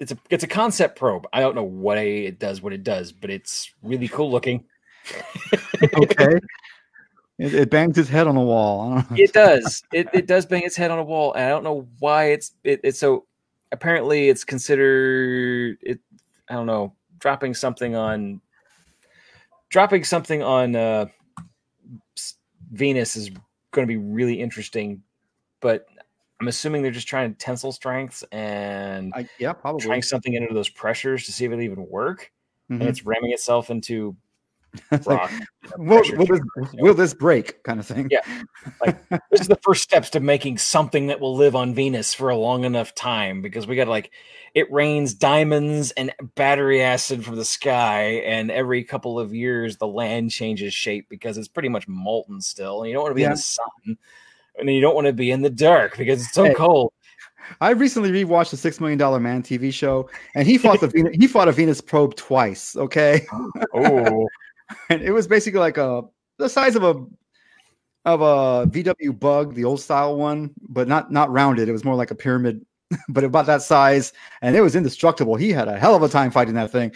[0.00, 1.26] It's a it's a concept probe.
[1.32, 4.64] I don't know what it does, what it does, but it's really cool looking.
[5.94, 6.40] okay.
[7.40, 8.92] It, it bangs its head on the wall.
[8.92, 9.16] I don't know.
[9.16, 9.82] it does.
[9.94, 12.52] It, it does bang its head on a wall, and I don't know why it's
[12.64, 13.24] it, it's so.
[13.72, 16.00] Apparently, it's considered it.
[16.50, 18.42] I don't know, dropping something on,
[19.70, 21.06] dropping something on uh,
[22.72, 23.30] Venus is
[23.70, 25.02] going to be really interesting,
[25.60, 25.86] but
[26.40, 29.84] I'm assuming they're just trying to tensile strengths and I, yeah, probably.
[29.86, 32.32] trying something into those pressures to see if it'll even work,
[32.70, 32.80] Mhm.
[32.80, 34.16] and it's ramming itself into
[34.92, 35.32] like, rock.
[35.76, 36.82] will, will, this, chambers, you know?
[36.84, 37.60] will this break?
[37.64, 38.08] Kind of thing.
[38.08, 38.20] Yeah.
[39.30, 42.36] this is the first steps to making something that will live on Venus for a
[42.36, 44.12] long enough time because we got like
[44.54, 49.88] it rains diamonds and battery acid from the sky, and every couple of years the
[49.88, 52.80] land changes shape because it's pretty much molten still.
[52.82, 53.98] And you don't want to be in the sun,
[54.58, 56.54] and you don't want to be in the dark because it's so Hey.
[56.54, 56.92] cold.
[57.60, 61.16] I recently rewatched the Six Million Dollar Man TV show, and he fought the Venus,
[61.18, 62.76] he fought a Venus probe twice.
[62.76, 63.26] Okay,
[63.74, 64.28] Oh,
[64.88, 66.02] and it was basically like a
[66.38, 67.04] the size of a
[68.06, 71.68] of a VW Bug, the old style one, but not not rounded.
[71.68, 72.64] It was more like a pyramid,
[73.08, 75.34] but about that size, and it was indestructible.
[75.36, 76.92] He had a hell of a time fighting that thing.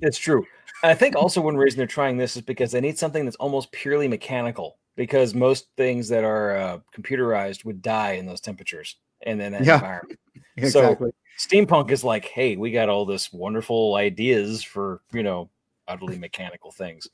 [0.00, 0.46] it's true.
[0.82, 3.70] I think also one reason they're trying this is because they need something that's almost
[3.72, 4.78] purely mechanical.
[4.94, 9.64] Because most things that are uh, computerized would die in those temperatures and then that
[9.64, 9.74] Yeah.
[9.76, 10.18] environment.
[10.58, 11.12] exactly.
[11.38, 15.48] steampunk is like hey we got all this wonderful ideas for you know
[15.88, 17.08] utterly mechanical things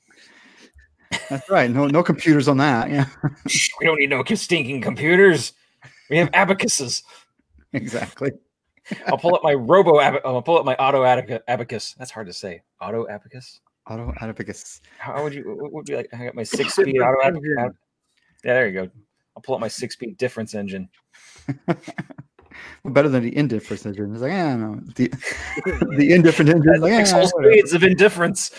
[1.29, 1.71] That's right.
[1.71, 2.89] No no computers on that.
[2.89, 3.05] Yeah,
[3.79, 5.53] we don't need no stinking computers
[6.09, 7.01] we have abacuses
[7.71, 8.31] exactly.
[9.07, 12.27] I'll pull up my robo ab- i'll pull up my auto abac- abacus that's hard
[12.27, 14.81] to say auto abacus Auto abacus.
[14.99, 17.49] how how would you what would be like i got my six speed auto abacus
[17.55, 17.69] yeah
[18.43, 18.89] there you go
[19.35, 20.87] i'll pull up my six speed difference engine
[22.85, 24.11] better than the indifference engine.
[24.13, 25.07] It's like, yeah, no, the
[25.97, 26.73] the indifferent engine.
[26.75, 28.51] is Like, Six yeah, whole speeds of indifference.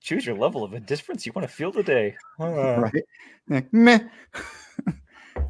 [0.00, 2.16] Choose your level of indifference you want to feel today.
[2.38, 3.04] Uh, right?
[3.48, 4.00] Like, meh.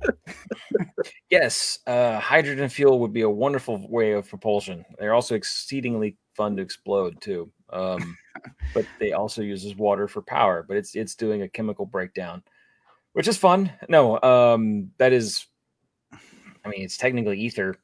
[1.31, 4.85] Yes, uh, hydrogen fuel would be a wonderful way of propulsion.
[4.99, 7.51] They're also exceedingly fun to explode too.
[7.71, 8.17] Um,
[8.75, 10.65] but they also uses water for power.
[10.67, 12.43] But it's it's doing a chemical breakdown,
[13.13, 13.73] which is fun.
[13.89, 15.47] No, um, that is.
[16.13, 17.77] I mean, it's technically ether,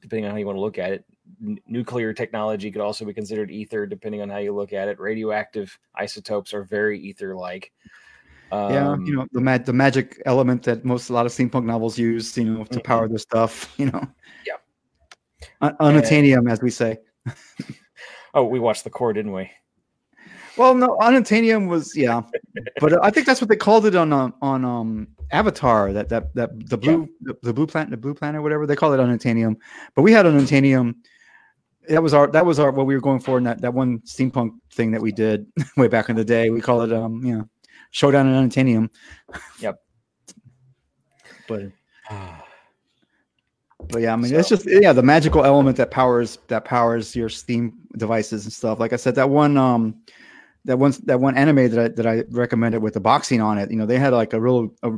[0.00, 1.04] depending on how you want to look at it.
[1.42, 5.00] N- nuclear technology could also be considered ether, depending on how you look at it.
[5.00, 7.72] Radioactive isotopes are very ether-like.
[7.84, 8.05] yeah,
[8.52, 11.98] Um, you know the mag- the magic element that most a lot of steampunk novels
[11.98, 13.72] use, you know, to power their stuff.
[13.78, 14.06] You know,
[14.46, 14.56] Yeah.
[15.60, 16.98] Un- unobtainium, as we say.
[18.34, 19.50] Oh, we watched the core, didn't we?
[20.58, 22.20] Well, no, unobtainium was yeah,
[22.80, 25.92] but I think that's what they called it on um, on um Avatar.
[25.94, 28.92] That that that the blue the, the blue planet the blue planet whatever they call
[28.92, 29.56] it unobtainium.
[29.94, 30.96] But we had unobtainium.
[31.88, 34.00] That was our that was our what we were going for in that that one
[34.00, 35.46] steampunk thing that we did
[35.78, 36.50] way back in the day.
[36.50, 37.48] We call it um you know
[37.96, 38.90] showdown in unobtainium.
[39.60, 39.80] Yep.
[41.48, 41.62] But
[43.88, 47.28] but yeah, I mean, it's just yeah, the magical element that powers that powers your
[47.28, 48.80] Steam devices and stuff.
[48.80, 50.02] Like I said, that one um
[50.64, 53.70] that one that one anime that I that I recommended with the boxing on it.
[53.70, 54.90] You know, they had like a real a,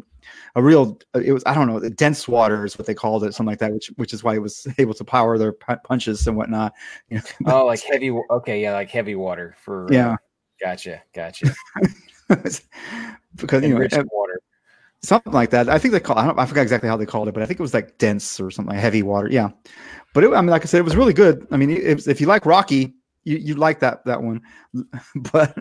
[0.57, 3.34] a real it was I don't know the dense water is what they called it,
[3.34, 6.26] something like that, which which is why it was able to power their pu- punches
[6.26, 6.72] and whatnot.
[7.11, 8.11] You know, oh, like heavy.
[8.11, 9.86] Okay, yeah, like heavy water for.
[9.86, 10.16] uh, Yeah.
[10.61, 11.55] gotcha, gotcha.
[13.37, 14.41] because you know uh, water.
[15.03, 15.68] something like that.
[15.68, 17.47] I think they call I don't I forgot exactly how they called it, but I
[17.47, 19.29] think it was like dense or something like heavy water.
[19.31, 19.51] Yeah,
[20.14, 21.47] but it, I mean, like I said, it was really good.
[21.51, 24.41] I mean, it, if you like Rocky, you you like that that one,
[25.33, 25.57] but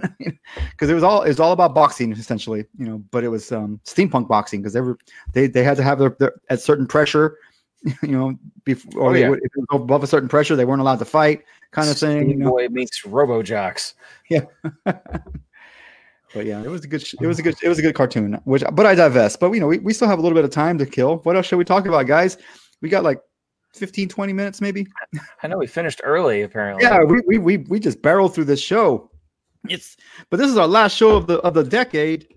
[0.72, 2.97] because it was all it was all about boxing essentially, you know.
[3.11, 4.97] But it was um, steampunk boxing because they were
[5.34, 7.38] they they had to have their, their at certain pressure,
[8.01, 9.30] you know, before or Oh, they yeah.
[9.30, 11.97] would, if it was above a certain pressure, they weren't allowed to fight, kind of
[11.97, 12.30] thing.
[12.30, 12.51] You know?
[12.51, 13.93] Boy meets Robo Jocks.
[16.38, 17.01] But yeah, it was a good.
[17.05, 17.55] sh- It was a good.
[17.63, 18.39] It was a good cartoon.
[18.45, 19.39] Which, but I divest.
[19.39, 21.17] But you know, we, we still have a little bit of time to kill.
[21.17, 22.38] What else should we talk about, guys?
[22.81, 23.19] We got like
[23.73, 24.88] 15, 20 minutes, maybe.
[25.43, 26.43] I know we finished early.
[26.43, 26.83] Apparently.
[26.83, 29.09] Yeah, we we we, we just barreled through this show.
[29.69, 29.97] It's
[30.29, 32.27] but this is our last show of the of the decade,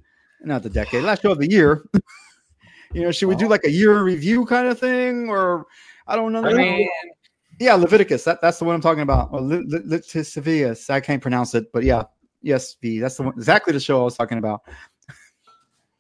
[0.43, 1.85] not the decade, last show of the year.
[2.95, 5.67] you know, should we do like a year review kind of thing, or
[6.07, 6.43] I don't know.
[6.43, 6.89] I mean,
[7.61, 8.25] yeah, Leviticus.
[8.25, 9.29] That, that's the one I'm talking about.
[9.33, 10.89] Or Le- Le- Leviticus.
[10.89, 12.05] I can't pronounce it, but yeah,
[12.43, 12.99] yes, V.
[13.01, 13.35] That's the one.
[13.35, 14.63] Exactly the show I was talking about.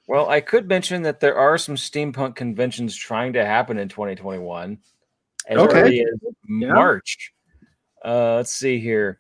[0.08, 4.78] well, I could mention that there are some steampunk conventions trying to happen in 2021.
[5.46, 5.80] As Okay.
[5.80, 6.08] early as
[6.46, 7.32] March.
[8.04, 9.18] Uh, let's see here.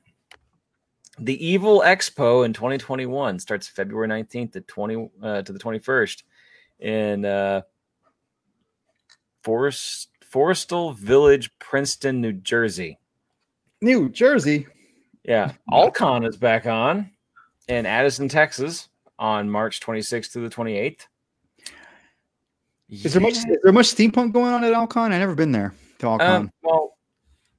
[1.18, 6.22] The Evil Expo in 2021 starts February 19th to 20 uh, to the 21st
[6.78, 7.60] in uh,
[9.42, 12.98] Forest Forrestal Village, Princeton, New Jersey.
[13.82, 14.66] New Jersey.
[15.24, 17.10] Yeah, All-Con is back on
[17.68, 21.06] in Addison, Texas, on March 26th to the 28th.
[22.88, 23.34] Is there much?
[23.34, 25.12] Is there much steampunk going on at All-Con?
[25.12, 26.26] I've never been there to All-Con.
[26.30, 26.96] Um, well,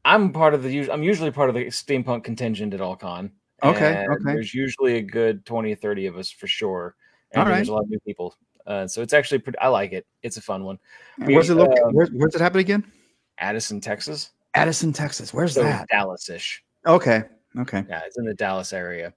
[0.03, 0.91] I'm part of the.
[0.91, 3.31] I'm usually part of the steampunk contingent at All-Con.
[3.63, 4.23] Okay, okay.
[4.25, 6.95] There's usually a good 20 or 30 of us for sure.
[7.31, 7.57] And All right.
[7.57, 8.35] there's a lot of new people.
[8.65, 9.59] Uh, so it's actually pretty.
[9.59, 10.05] I like it.
[10.23, 10.79] It's a fun one.
[11.19, 11.83] And where's it we, located?
[11.83, 12.91] um, Where, where's it happen again?
[13.37, 14.31] Addison, Texas.
[14.55, 15.31] Addison, Texas.
[15.33, 15.87] Where's So that?
[15.89, 16.63] Dallas-ish.
[16.87, 17.23] Okay.
[17.59, 17.83] Okay.
[17.89, 19.13] Yeah, it's in the Dallas area.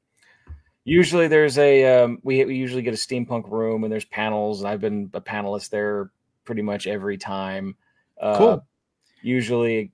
[0.84, 4.68] Usually there's a um, we we usually get a steampunk room and there's panels and
[4.68, 6.10] I've been a panelist there
[6.44, 7.76] pretty much every time.
[8.20, 8.66] Uh, Cool.
[9.22, 9.90] Usually,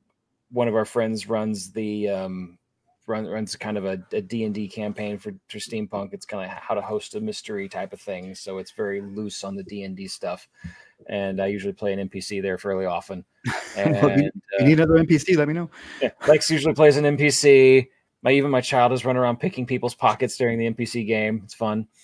[0.51, 2.59] one of our friends runs the um,
[3.07, 6.13] run, runs kind of a, a D&D campaign for, for steampunk.
[6.13, 8.35] It's kind of how to host a mystery type of thing.
[8.35, 10.49] So it's very loose on the D&D stuff.
[11.09, 13.25] And I usually play an NPC there fairly often.
[13.77, 14.17] And Well, uh,
[14.59, 15.71] you need another NPC, let me know.
[16.03, 17.87] yeah, Lex usually plays an NPC.
[18.23, 21.41] My even my child has run around picking people's pockets during the NPC game.
[21.45, 21.87] It's fun.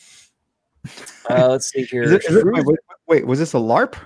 [1.29, 2.05] Uh, let's see here.
[2.05, 3.97] Is it, is it, wait, wait, wait, was this a LARP?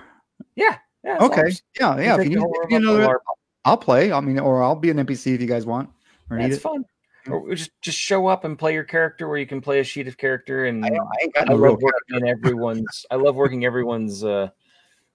[0.55, 1.41] Yeah, it's Okay.
[1.43, 1.61] LARPs.
[1.79, 2.17] Yeah, yeah.
[2.19, 3.19] If you need, if you room need up for another, LARP.
[3.65, 4.11] I'll play.
[4.11, 5.91] I mean, or I'll be an NPC if you guys want
[6.31, 6.61] or need That's it.
[6.61, 6.83] fun.
[7.29, 10.07] Or just just show up and play your character, where you can play a sheet
[10.07, 10.65] of character.
[10.65, 13.05] And I, I, don't- I got no love real working in everyone's.
[13.11, 14.23] I love working everyone's.
[14.23, 14.49] uh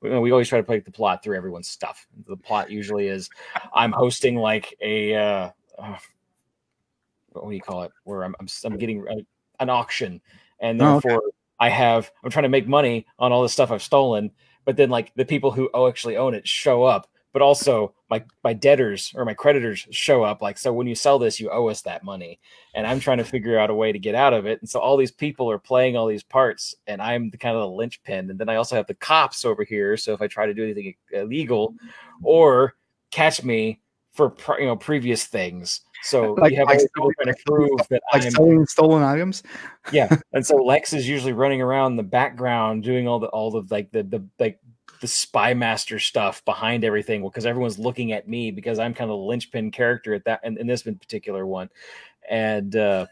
[0.00, 2.06] we we always try to play the plot through everyone's stuff.
[2.28, 3.28] The plot usually is,
[3.74, 5.50] I'm hosting like a, uh,
[7.42, 7.92] what do you call it?
[8.04, 10.20] Where I'm I'm, I'm getting a, an auction,
[10.60, 11.08] and Oh, okay.
[11.08, 11.22] therefore
[11.60, 14.30] I have I'm trying to make money on all the stuff I've stolen.
[14.64, 18.24] But then like the people who oh, actually own it show up, but also my
[18.44, 21.68] my debtors or my creditors show up like so when you sell this you owe
[21.68, 22.40] us that money
[22.74, 24.80] and i'm trying to figure out a way to get out of it and so
[24.80, 28.30] all these people are playing all these parts and i'm the kind of the linchpin
[28.30, 30.64] and then i also have the cops over here so if i try to do
[30.64, 32.26] anything illegal mm-hmm.
[32.26, 32.74] or
[33.10, 33.80] catch me
[34.16, 38.02] for you know previous things so Like- you have like people trying to prove that
[38.12, 39.42] Like i'm selling stolen items.
[39.92, 43.50] yeah and so lex is usually running around in the background doing all the all
[43.50, 44.58] the like the the like
[45.00, 49.18] the spy master stuff behind everything because everyone's looking at me because i'm kind of
[49.18, 51.68] the linchpin character at that in, in this particular one
[52.30, 53.04] and uh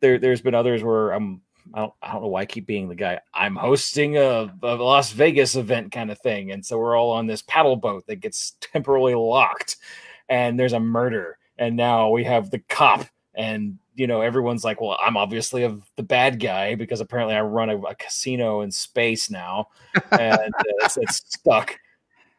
[0.00, 1.40] there there's been others where i'm
[1.72, 3.20] I don't, I don't know why I keep being the guy.
[3.32, 6.52] I'm hosting a, a Las Vegas event kind of thing.
[6.52, 9.78] And so we're all on this paddle boat that gets temporarily locked
[10.28, 11.38] and there's a murder.
[11.58, 15.76] And now we have the cop and you know everyone's like well i'm obviously a,
[15.96, 19.68] the bad guy because apparently i run a, a casino in space now
[20.12, 21.78] and uh, it's, it's stuck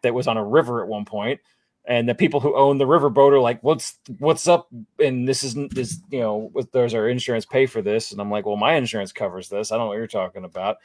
[0.01, 1.39] that was on a river at one point
[1.87, 4.67] and the people who own the riverboat are like what's what's up?
[4.99, 8.11] And this isn't this you know what- there's our insurance pay for this?
[8.11, 9.71] And i'm like well my insurance covers this.
[9.71, 10.77] I don't know what you're talking about.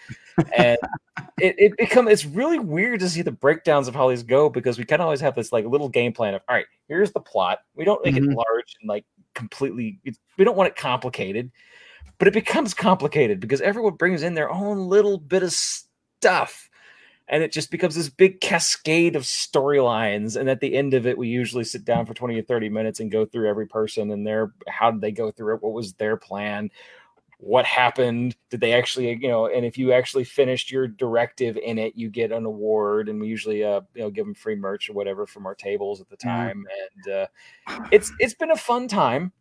[0.57, 0.78] And
[1.38, 4.78] it, it become it's really weird to see the breakdowns of how these go because
[4.78, 7.20] we kind of always have this like little game plan of all right here's the
[7.20, 7.61] plot.
[7.74, 8.34] We don't make it Mhm.
[8.34, 10.01] large and like completely
[10.36, 11.51] we don't want it complicated.
[12.18, 16.68] But it becomes complicated because everyone brings in their own little bit of stuff
[17.30, 21.16] and it just becomes this big cascade of storylines and at the end of it
[21.16, 24.26] we usually sit down for 20 or 30 minutes and go through every person and
[24.26, 25.62] their how did they go through it?
[25.62, 26.70] What was their plan?
[27.38, 28.36] What happened?
[28.50, 32.10] Did they actually you know and if you actually finished your directive in it you
[32.10, 35.26] get an award and we usually uh you know give them free merch or whatever
[35.26, 36.22] from our tables at the Mhm.
[36.22, 36.64] time
[37.06, 37.26] and uh
[37.92, 39.32] it's it's been a fun time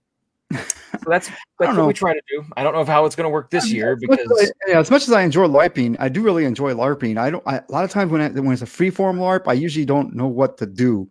[0.52, 0.60] so
[1.08, 1.28] that's
[1.60, 1.88] that's what know.
[1.88, 4.02] we try to do i don't know how it's going to work this year As
[4.08, 6.74] much as because I- yeah, as much as I enjoy LARPing, I do really enjoy
[6.74, 7.18] LARPing.
[7.18, 7.44] I don't.
[7.48, 9.86] I, a lot of times when I, when it's a free form LARP, I usually
[9.86, 11.10] don't know what to do,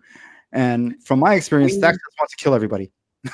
[0.52, 2.92] and from my experience, We- Thax just wants to kill everybody.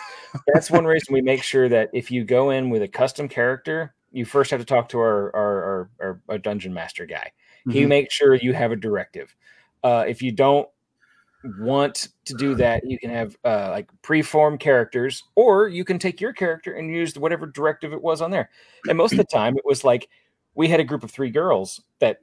[0.55, 3.95] that's one reason we make sure that if you go in with a custom character,
[4.13, 7.31] you first have to talk to our our our, our, our dungeon master guy.
[7.71, 7.89] He Mhm.
[7.89, 9.35] makes sure you have a directive.
[9.83, 10.67] Uh, if you don't
[11.59, 16.21] want to do that, you can have uh, like preformed characters, or you can take
[16.21, 18.51] your character and use whatever directive it was on there.
[18.89, 20.09] And most of the time, it was like
[20.55, 22.19] we had a group of three girls that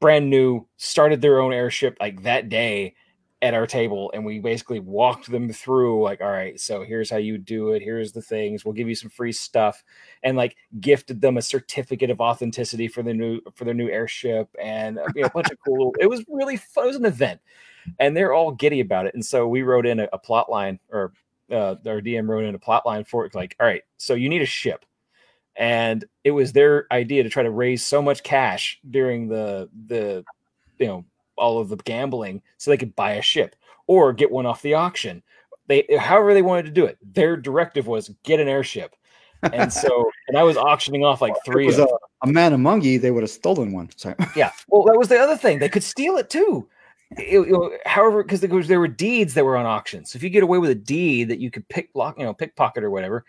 [0.00, 2.94] brand new started their own airship like that day
[3.42, 7.18] at our table and we basically walked them through like all right so here's how
[7.18, 9.84] you do it here's the things we'll give you some free stuff
[10.22, 14.48] and like gifted them a certificate of authenticity for the new for their new airship
[14.60, 17.04] and uh, you know, a bunch of cool it was really fun it was an
[17.04, 17.38] event
[17.98, 20.78] and they're all giddy about it and so we wrote in a, a plot line
[20.90, 21.12] or
[21.50, 24.28] uh, our dm wrote in a plot line for it like all right so you
[24.28, 24.84] need a ship
[25.56, 30.24] and it was their idea to try to raise so much cash during the the
[30.78, 31.04] you know
[31.36, 33.56] all of the gambling so they could buy a ship
[33.86, 35.22] or get one off the auction
[35.68, 38.96] they however they wanted to do it their directive was get an airship
[39.52, 41.88] and so and i was auctioning off like If it three was a,
[42.22, 43.90] a man among ye, they would have stolen one.
[43.96, 44.14] Sorry.
[44.34, 44.50] yeah.
[44.68, 45.58] Well, that was the other thing.
[45.58, 46.68] They could steal it too.
[47.12, 50.04] It- it- however, because there, were deeds that were on auction.
[50.04, 52.34] So if you get away with a deed that you could pick, lock, you know,
[52.34, 53.24] pickpocket or whatever,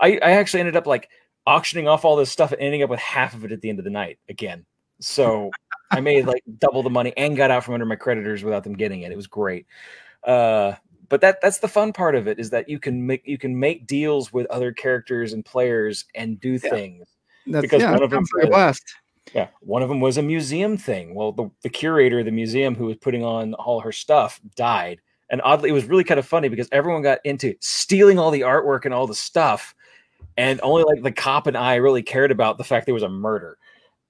[0.00, 1.08] I, I actually ended up like
[1.46, 3.78] auctioning off all this stuff and ending up with half of it at the end
[3.78, 4.64] of the night again.
[5.00, 5.50] So
[5.90, 8.74] I made like double the money and got out from under my creditors without them
[8.74, 9.12] getting it.
[9.12, 9.66] It was great.
[10.22, 10.74] Uh,
[11.08, 13.58] but that that's the fun part of it is that you can make you can
[13.58, 16.70] make deals with other characters and players and do Yeah.
[16.70, 17.08] things.
[17.46, 18.94] That's, Because yeah, one of them sounds like a said- blast.
[19.32, 21.14] Yeah, one of them was a museum thing.
[21.14, 25.00] Well, the, the curator of the museum who was putting on all her stuff died.
[25.30, 28.42] And oddly, it was really kind of funny because everyone got into stealing all the
[28.42, 29.74] artwork and all the stuff.
[30.36, 33.08] And only like the cop and I really cared about the fact there was a
[33.08, 33.56] murder.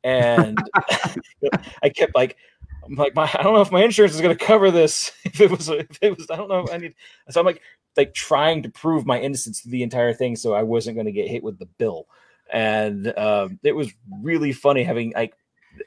[0.03, 0.59] And
[1.83, 2.37] I kept like,
[2.85, 5.13] I'm like, my, I don't know if my insurance is going to cover this.
[5.25, 6.67] If it was, if it was, I don't know.
[6.73, 6.95] I need,
[7.31, 7.61] so I'm like,
[7.97, 11.13] like trying to prove my innocence through the entire thing so I wasn't going to
[11.13, 12.07] get hit with the bill.
[12.55, 13.93] And um, it was
[14.23, 15.35] really funny having like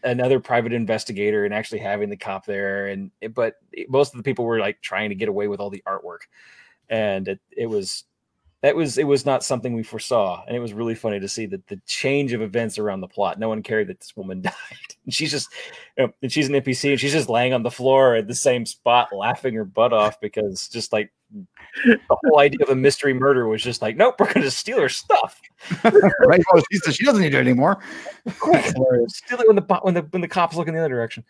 [0.04, 2.88] another private investigator and actually having the cop there.
[2.88, 3.56] And but
[3.88, 6.28] most of the people were like trying to get away with all the artwork,
[6.90, 8.04] and it, it was
[8.62, 11.46] that was it was not something we foresaw, and it was really funny to see
[11.46, 13.40] that the change of events around the plot.
[13.40, 14.54] No one cared that this woman died,
[15.06, 15.50] and she's just
[15.98, 18.36] you know, and she's an NPC, and she's just laying on the floor at the
[18.36, 21.12] same spot, laughing her butt off because just like
[21.86, 24.80] the whole idea of a mystery murder was just like, nope, we're going to steal
[24.80, 25.40] her stuff.
[25.84, 26.42] right?
[26.54, 27.80] Oh, she she doesn't need it anymore.
[28.28, 31.24] steal it when the when the when the cops look in the other direction.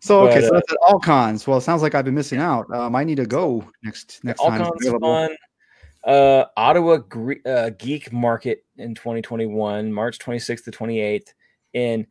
[0.00, 1.46] So okay, But, so uh, that's at all cons.
[1.46, 2.72] Well, it sounds like I've been missing out.
[2.74, 4.62] Um, I need to go next next All time.
[4.76, 5.36] it's cons fun.
[6.04, 11.28] Uh, Ottawa Gre- uh, Geek Market in 2021, March 26th to 28th
[11.72, 12.06] in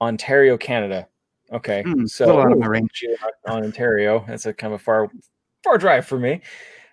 [0.00, 1.06] Ontario, Canada.
[1.52, 3.04] Okay, Hmm, so a little out of my range.
[3.46, 5.10] on Ontario, that's a kind of a far
[5.62, 6.40] far drive for me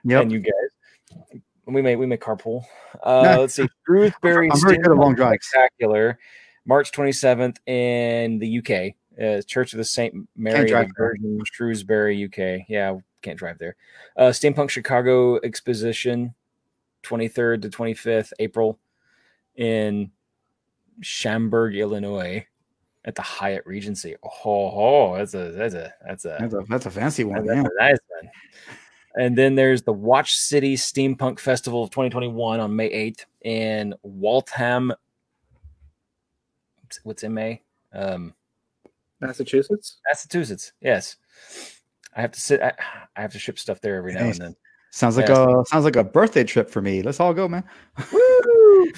[0.05, 0.21] Yep.
[0.23, 1.39] and you guys.
[1.65, 2.63] We may we may carpool.
[3.03, 5.45] Uh, let's see, Shrewsbury I'm very good at long drives.
[5.45, 6.17] Spectacular,
[6.65, 8.95] March 27th in the UK.
[9.23, 11.07] Uh, Church of the Saint Mary drive the there.
[11.09, 12.65] Virgin, Shrewsbury, UK.
[12.67, 13.75] Yeah, can't drive there.
[14.17, 16.33] Uh, Steampunk Chicago Exposition,
[17.03, 18.79] 23rd to 25th April
[19.55, 20.09] in
[21.01, 22.45] Schaumburg, Illinois,
[23.05, 24.15] at the Hyatt Regency.
[24.23, 27.45] Oh, oh that's a that's a that's a That's a, that's a fancy one.
[27.45, 27.63] that's Yeah.
[27.63, 28.29] a nice one.
[29.15, 34.93] And then there's the Watch City Steampunk Festival of 2021 on May 8th in Waltham.
[37.03, 37.61] What's in May?
[37.93, 38.33] Um,
[39.19, 39.97] Massachusetts.
[40.07, 40.73] Massachusetts.
[40.81, 41.17] Yes.
[42.15, 42.61] I have to sit.
[42.61, 42.73] I,
[43.15, 44.37] I have to ship stuff there every now Nice.
[44.39, 44.55] and then.
[44.91, 45.61] Sounds like Yeah.
[45.61, 47.01] a sounds like a birthday trip for me.
[47.03, 47.63] Let's all go, man.
[48.11, 48.91] Woo!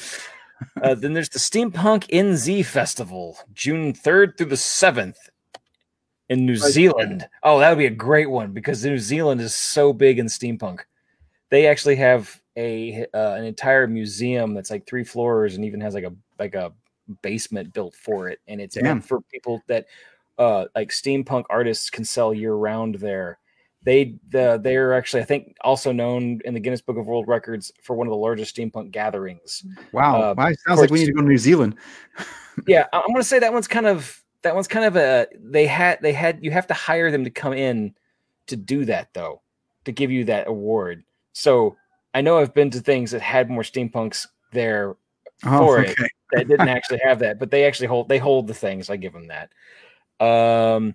[0.82, 5.16] Uh, then there's the Steampunk NZ Festival, June 3rd through the 7th
[6.32, 6.56] in New.
[6.56, 7.28] Zealand.
[7.44, 10.80] Oh, that would be a great one because New Zealand is so big in steampunk.
[11.50, 15.94] They actually have a uh, an entire museum that's like three floors and even has
[15.94, 16.72] like a like a
[17.22, 19.88] basement built for it, and it's for people that
[20.38, 23.38] uh, like steampunk artists can sell year round there.
[23.84, 27.72] They the they're actually I think also known in the Guinness Book of World Records
[27.82, 29.64] for one of the largest steampunk gatherings.
[29.92, 30.22] Wow.
[30.22, 31.76] Uh, Wow, it sounds like we need to go to New Zealand.
[32.68, 35.98] yeah i'm gonna say that one's kind of that one's kind of a they had
[36.02, 37.96] they had you have to hire them to come in
[38.46, 39.42] to do that though
[39.86, 41.02] to give you that award
[41.32, 41.76] so
[42.14, 44.96] i know i've been to things that had more steampunks there
[45.46, 46.10] Oh, for it okay.
[46.34, 49.14] that didn't actually have that but they actually hold they hold the things i give
[49.14, 49.50] them that
[50.24, 50.94] um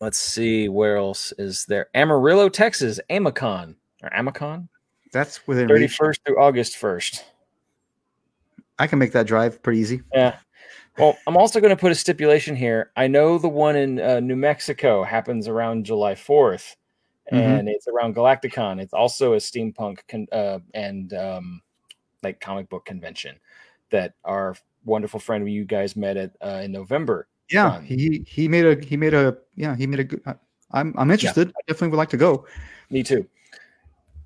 [0.00, 4.68] let's see where else is there amarillo texas amacon or amacon
[5.12, 5.98] That's within reach.
[5.98, 7.22] 31st through august 1st
[8.78, 10.02] I can make that drive pretty easy.
[10.12, 10.36] Yeah.
[10.98, 12.90] Well, I'm also going to put a stipulation here.
[12.94, 16.76] I know the one in uh, New Mexico happens around July 4th,
[17.32, 17.58] Mhm.
[17.60, 18.78] and it's around Galacticon.
[18.78, 21.62] It's also a steampunk con- uh, and um,
[22.22, 23.36] like comic book convention
[23.90, 27.28] that our wonderful friend you guys met at uh, in November.
[27.50, 27.84] Yeah, Fun.
[27.84, 30.20] he he made a he made a yeah he made a good.
[30.26, 30.34] I-
[30.72, 31.48] I'm I'm interested.
[31.48, 32.44] I definitely would like to go.
[32.90, 33.26] Me too.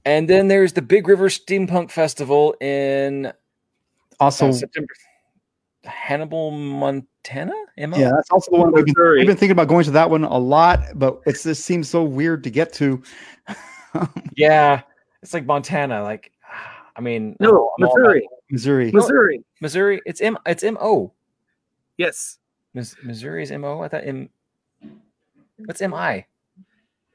[0.06, 3.32] And then there's the Big River Steampunk Festival in uh,
[4.20, 4.88] Also, September.
[5.84, 7.52] Hannibal, Montana.
[7.76, 9.18] Am I- yeah, that's also the one we've been, Missouri.
[9.18, 12.02] we've been thinking about going to that one a lot, but it just seems so
[12.02, 13.02] weird to get to.
[14.36, 14.80] yeah.
[15.22, 16.02] It's like Montana.
[16.02, 16.32] Like,
[16.96, 18.28] I mean, No, I'm all- I'm all about- Missouri.
[18.50, 18.90] Missouri.
[18.92, 19.44] Missouri.
[19.60, 20.00] Missouri.
[20.06, 20.38] It's M.
[20.46, 21.12] It's M O.
[21.98, 22.38] Yes.
[22.74, 23.80] Mis- Missouri is M O.
[23.82, 24.28] I thought M.
[25.64, 26.24] What's M I?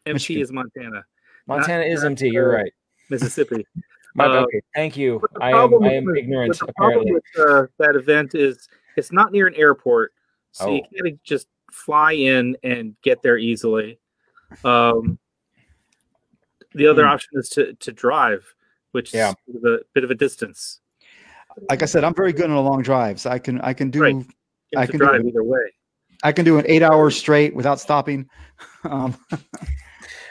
[0.06, 0.42] MT Michigan.
[0.44, 1.06] is Montana.
[1.48, 2.30] Montana is not, M T.
[2.30, 2.72] You're right.
[3.10, 3.66] Mississippi.
[4.16, 4.62] My, uh, okay.
[4.74, 5.22] Thank you.
[5.42, 5.84] I am.
[5.84, 6.58] I am with- ignorant.
[6.60, 7.22] But the problem Apparently.
[7.38, 10.14] with uh, that event is it's not near an airport,
[10.52, 11.04] so you Oh.
[11.04, 14.00] can't just fly in and get there easily.
[14.64, 15.20] Um,
[16.74, 17.10] the other Hmm.
[17.10, 18.46] option is to, to drive,
[18.92, 19.34] which Yeah.
[19.54, 20.80] is a bit of a distance.
[21.70, 23.26] Like I said, I'm very good on a long drives.
[23.26, 24.16] I can I can do Right.
[24.76, 25.28] You I can do drive it.
[25.28, 25.60] either way.
[26.24, 28.30] I can do an eight hours straight without stopping.
[28.84, 29.18] Um,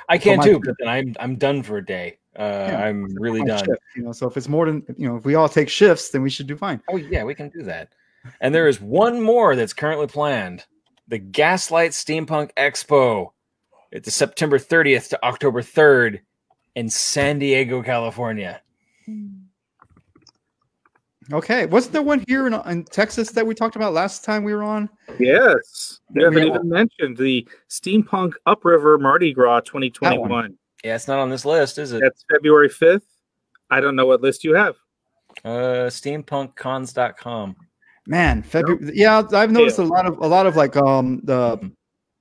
[0.09, 2.19] I can too, but then I'm I'm done for a day.
[2.39, 3.59] Uh, Yeah, I'm really done.
[3.59, 6.11] shift, you know, so if it's more than you know, if we all take shifts,
[6.11, 6.81] then we should do fine.
[6.89, 7.89] Oh yeah, we can do that.
[8.41, 10.65] And there is one more that's currently planned:
[11.09, 13.33] the Gaslight Steampunk Expo.
[13.91, 16.21] It's September 30th to October 3rd
[16.77, 18.61] in San Diego, California.
[21.33, 24.55] Okay, wasn't there one here in, in Texas that we talked about last time we
[24.55, 24.89] were on?
[25.19, 26.01] Yes.
[26.13, 26.55] You Yeah, haven't yeah.
[26.55, 30.57] even mentioned the Steampunk Upriver Mardi Gras 2021.
[30.85, 32.03] Yeah, it's not on this list, is it?
[32.03, 33.03] That's February 5th.
[33.71, 34.77] I don't know what list you have.
[35.45, 37.57] Uh, steampunkcons.com.
[38.07, 38.93] Man, February.
[38.95, 41.71] Yeah, I've noticed a lot of a lot of like um the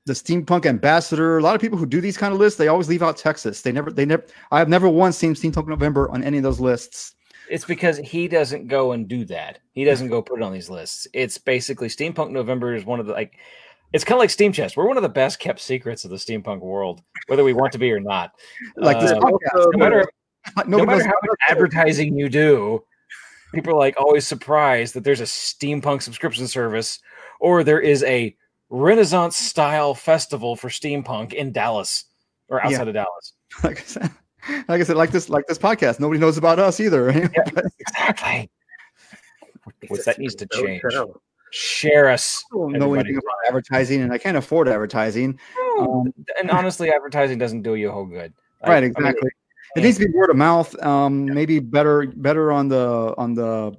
[0.05, 1.37] the steampunk ambassador.
[1.37, 3.61] A lot of people who do these kind of lists, they always leave out Texas.
[3.61, 4.23] They never they never.
[4.51, 7.15] I've never once seen Steampunk November on any of those lists.
[7.49, 9.59] It's because he doesn't go and do that.
[9.73, 11.07] He doesn't go put it on these lists.
[11.13, 13.37] It's basically Steampunk November is one of the like.
[13.91, 14.75] It's kind of like Steam Chest.
[14.75, 17.77] We're one of the best kept secrets of the steampunk world, whether we want to
[17.77, 18.31] be or not.
[18.75, 19.67] Like this Uh, podcast.
[19.73, 20.05] no matter
[20.67, 22.83] no matter how much advertising you do,
[23.53, 26.99] people are like always surprised that there's a steampunk subscription service
[27.39, 28.35] or there is a
[28.69, 32.05] Renaissance style festival for steampunk in Dallas
[32.47, 33.33] or outside of Dallas.
[33.63, 34.11] like I said,
[34.67, 35.99] like I said, like this, like this podcast.
[35.99, 37.05] Nobody knows about us either.
[37.05, 37.29] right?
[37.79, 38.49] Exactly.
[39.87, 40.81] What that needs to Don't change.
[40.91, 41.21] tell.
[41.51, 42.43] Share us.
[42.51, 42.99] I don't know Everybody.
[42.99, 45.39] anything about advertising, and I can't afford advertising.
[45.79, 48.33] Um, and honestly, advertising doesn't do you a whole good.
[48.61, 49.29] Like, right, I mean, exactly.
[49.75, 50.75] it needs to be word of mouth.
[50.83, 53.75] Um, maybe better, better on the on the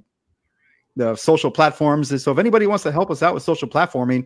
[0.95, 2.11] the social platforms.
[2.11, 4.25] And so if anybody wants to help us out with social platforming,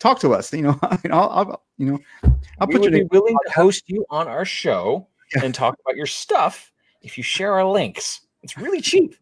[0.00, 0.52] talk to us.
[0.52, 1.98] You know, I'll, I'll you know,
[2.58, 5.13] I'll we put would your be willing to host you on our show Yeah.
[5.42, 6.72] and talk about your stuff
[7.02, 8.20] if you share our links.
[8.42, 9.16] It's really cheap.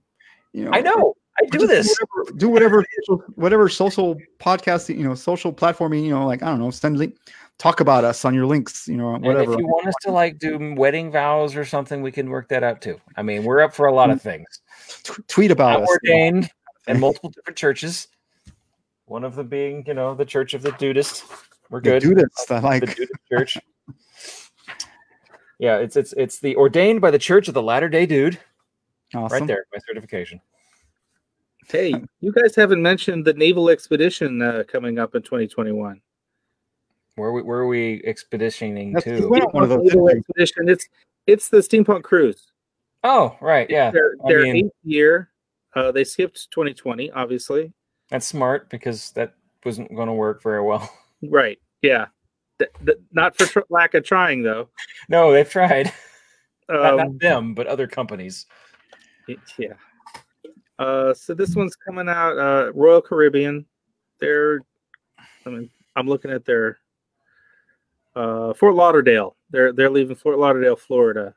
[0.53, 1.15] You know, I know.
[1.41, 1.97] I do this.
[2.11, 6.05] Whatever, do whatever, social- whatever social podcasting, you know, social platforming.
[6.05, 7.17] You know, like I don't know, send link,
[7.59, 8.87] talk about us on your links.
[8.87, 9.55] You know, And whatever.
[9.55, 12.63] if you want us to like do wedding vows or something, we can work that
[12.63, 13.01] out too.
[13.17, 14.23] I mean, we're up for a lot of mm.
[14.23, 14.47] things.
[15.05, 15.89] T- tweet about I'm us.
[15.89, 16.51] ordained
[16.87, 18.09] in multiple different churches.
[19.07, 21.25] One of them being, you know, the Church of the Dudeist.
[21.71, 22.03] We're The good.
[22.03, 22.81] Dudeists, I the like.
[22.81, 23.59] Dudeist Church.
[25.63, 28.37] Yeah, it's it's it's the ordained by the Church of the Latter Day Dude.
[29.15, 29.39] Awesome.
[29.39, 30.41] Right there, my certification.
[31.69, 36.01] Hey, you guys haven't mentioned the naval expedition uh, coming up in 2021.
[37.15, 39.25] Where are we, where are we expeditioning That's- to?
[39.25, 39.85] we went on one of those.
[39.85, 40.69] Naval expedition.
[40.69, 40.89] It's
[41.29, 42.51] it's the steampunk cruise.
[43.05, 45.31] Oh, right, yeah, Their, I their mean- eighth year.
[45.77, 47.73] Uh, they skipped 2020, obviously.
[48.11, 49.35] that's smart because that
[49.65, 50.93] wasn't going to work very well.
[51.23, 51.61] Right.
[51.83, 52.07] Yeah.
[52.59, 54.69] Th- th- not for tr- lack of trying, though.
[55.09, 55.93] No, they've tried.
[56.69, 58.47] Not, Um, not them, but other companies.
[59.59, 59.75] yeah.
[60.79, 62.39] Uh, so this one's coming out.
[62.39, 63.67] Uh, Royal Caribbean.
[64.21, 64.61] They're.
[65.45, 66.79] I mean, I'm looking at their.
[68.15, 69.37] Uh, Fort Lauderdale.
[69.51, 71.35] They're they're leaving Fort Lauderdale, Florida,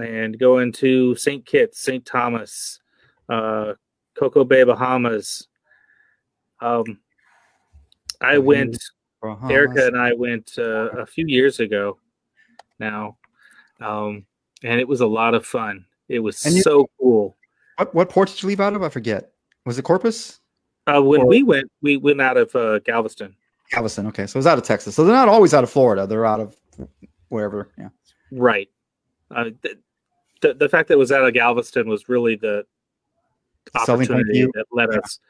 [0.00, 1.44] and going to St.
[1.44, 2.04] Kitts, St.
[2.04, 2.80] Thomas,
[3.28, 3.74] uh,
[4.18, 5.46] CocoCay, Bahamas.
[6.60, 6.98] Um,
[8.20, 8.44] I Mhm.
[8.44, 8.82] went.
[9.22, 11.98] Erica and I went uh, a few years ago
[12.78, 13.16] now,
[13.80, 14.24] um,
[14.62, 15.84] and it was a lot of fun.
[16.08, 17.36] It was you- so cool.
[17.76, 18.82] What what port did you leave out of?
[18.82, 19.32] I forget.
[19.66, 20.40] Was it Corpus?
[20.86, 23.36] Uh, when Or- we went, we went out of uh, Galveston.
[23.70, 24.06] Galveston.
[24.08, 24.94] Okay, so it was out of Texas.
[24.96, 26.06] So they're not always out of Florida.
[26.06, 26.56] They're out of
[27.28, 27.68] wherever.
[27.78, 27.90] Yeah.
[28.32, 28.68] Right.
[29.30, 29.76] Uh, th-
[30.40, 32.64] the the fact that it was out of Galveston was really the
[33.84, 35.20] Selling point of opportunity that let us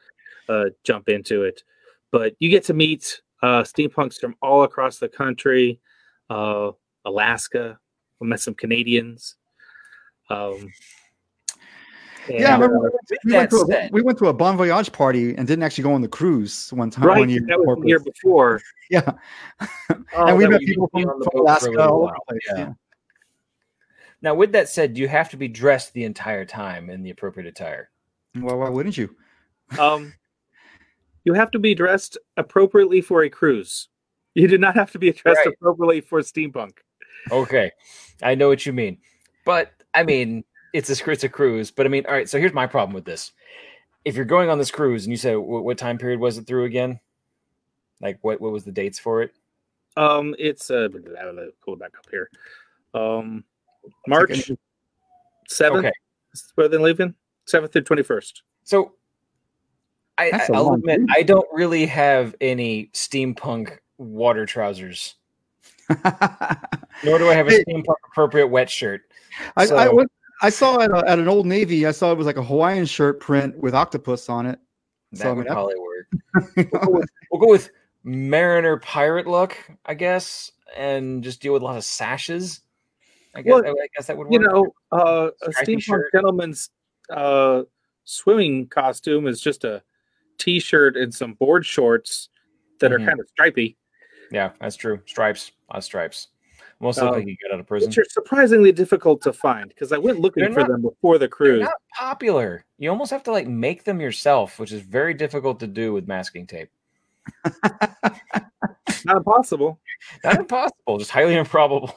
[0.49, 1.63] uh, jump into it.
[2.11, 5.79] But you get to meet uh, steampunks from all across the country,
[6.29, 6.71] uh,
[7.05, 7.79] Alaska.
[8.19, 9.35] We met some Canadians.
[10.29, 10.71] Um,
[12.29, 14.01] Yeah, I and, remember uh, we went, with we, went that to a, said- we
[14.03, 17.05] went to a Bon Voyage party and didn't actually go on the cruise one time.
[17.05, 18.61] right, One year, that was the year before.
[18.91, 19.09] Yeah,
[19.89, 22.13] Oh, and we met was- people from, from boat for a Alaska little all over
[22.29, 22.41] place.
[22.49, 22.57] yeah.
[22.59, 22.73] Yeah.
[24.21, 27.47] Now, with that said, you have to be dressed the entire time in the appropriate
[27.47, 27.89] attire.
[28.35, 29.15] Well, why wouldn't you?
[29.79, 30.13] um,
[31.23, 33.87] you have to be dressed appropriately for a cruise.
[34.33, 35.53] You do not have to be dressed Right.
[35.53, 36.77] appropriately for steampunk.
[37.31, 37.71] Okay,
[38.23, 38.97] I know what you mean,
[39.45, 40.43] but I mean
[40.73, 41.71] it's a it's a cruise.
[41.71, 42.29] But I mean, all right.
[42.29, 43.33] So here's my problem with this:
[44.05, 46.47] if you're going on this cruise, and you said what, what time period was it
[46.47, 46.99] through again?
[48.01, 49.33] Like what what was the dates for it?
[49.97, 50.87] Um, it's uh,
[51.63, 52.29] pull it back up here.
[52.93, 53.43] Um,
[54.07, 54.51] March
[55.47, 55.85] seventh.
[55.85, 55.91] Okay.
[56.55, 57.13] Where they leaving?
[57.45, 58.43] Seventh through twenty first.
[58.63, 58.93] So
[60.21, 61.01] I, That's a I'll long admit.
[61.15, 65.15] I don't really have any steampunk water trousers,
[65.89, 69.01] nor do I have a steampunk appropriate wet shirt.
[69.57, 70.11] I, I, went,
[70.43, 71.87] I saw at, a, at an old Navy.
[71.87, 74.59] I saw it was like a Hawaiian shirt print with octopus on it.
[75.13, 76.07] That So, I mean, would probably work.
[76.55, 77.71] We'll go, with, we'll go with
[78.03, 79.57] mariner pirate look,
[79.87, 82.61] I guess, and just deal with a lot of sashes.
[83.33, 84.33] I guess, Well, I guess that would work.
[84.33, 86.11] You know, uh, a steampunk shirt.
[86.13, 86.69] gentleman's
[87.09, 87.63] uh,
[88.03, 89.81] swimming costume is just a
[90.41, 92.29] t-shirt and some board shorts
[92.79, 92.95] that Mhm.
[92.95, 93.77] are kind of stripy,
[94.31, 94.99] yeah, that's true.
[95.05, 96.27] Stripes, a lot of stripes.
[96.79, 97.89] Most Um, like you get out of prison.
[97.89, 101.15] which are surprisingly difficult to find because I went looking They're for not- them before
[101.19, 101.61] the They're cruise.
[101.61, 102.65] not popular.
[102.79, 106.07] You almost have to like make them yourself, which is very difficult to do with
[106.07, 106.69] masking tape.
[109.05, 109.79] Not impossible.
[110.23, 111.95] Not impossible, just highly improbable.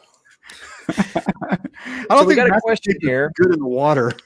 [0.88, 3.32] I don't think we think got a question here.
[3.34, 4.12] Good in the water.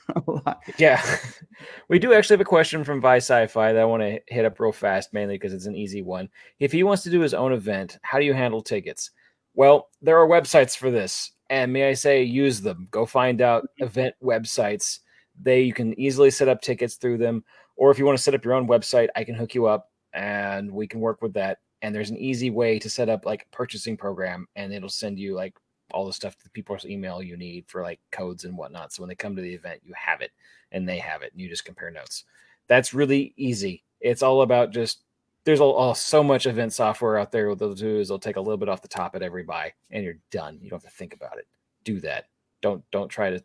[0.77, 1.03] Yeah,
[1.89, 4.61] we do actually have a question from Vi Sci-Fi that I want to hit up
[4.61, 6.29] real fast, mainly because it's an easy one.
[6.61, 9.11] If he wants to do his own event, how do you handle tickets?
[9.55, 12.89] Well, there are websites for this, and may I say, use them.
[12.91, 13.85] Go find out mm-hmm.
[13.85, 15.01] event websites.
[15.41, 17.45] They you can easily set up tickets through them,
[17.77, 19.91] or if you want to set up your own website, I can hook you up,
[20.13, 21.59] and we can work with that.
[21.83, 25.19] And there's an easy way to set up like a purchasing program, and it'll send
[25.19, 25.55] you like
[25.91, 28.93] all the stuff that people's email you need for like codes and whatnot.
[28.93, 30.33] So when they come to the event, you have it
[30.73, 32.25] and they have it and you just compare notes.
[32.67, 33.85] That's really easy.
[34.01, 35.05] It's all about just
[35.45, 37.49] there's all, all so much event software out there.
[37.49, 39.73] What they'll do is they'll take a little bit off the top at every buy
[39.91, 40.59] and you're done.
[40.61, 41.47] You don't have to think about it.
[41.85, 42.27] Do that.
[42.61, 43.43] Don't don't try to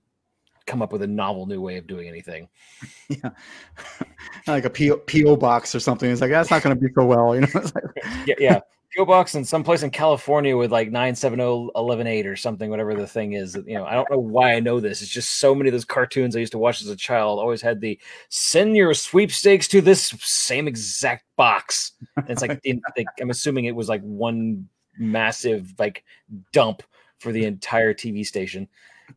[0.66, 2.50] come up with a novel new way of doing anything.
[3.10, 3.30] Yeah.
[4.48, 6.10] like a PO, PO box or something.
[6.10, 7.48] It's like that's not going to be so well, you know.
[7.54, 7.84] Like,
[8.26, 8.60] Yeah, yeah.
[9.06, 11.72] Box in someplace in California with like 970
[12.28, 13.56] or something, whatever the thing is.
[13.56, 15.02] You know, I don't know why I know this.
[15.02, 17.62] It's just so many of those cartoons I used to watch as a child always
[17.62, 21.94] had the send your sweepstakes to this same exact box.
[22.18, 26.04] And it's like, in, like I'm assuming it was like one massive like
[26.52, 26.84] dump
[27.18, 28.68] for the entire TV station.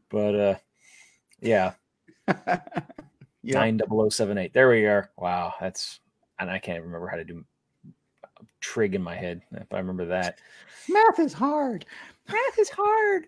[0.09, 0.55] But uh
[1.41, 1.73] yeah.
[3.47, 3.61] Yeah.
[3.61, 4.53] 90078.
[4.53, 5.09] There we are.
[5.17, 6.01] Wow, that's
[6.41, 7.45] and I can't remember how to do
[8.61, 10.39] trig in my head if I remember that.
[10.89, 11.85] Math is hard.
[12.29, 13.27] Math is hard.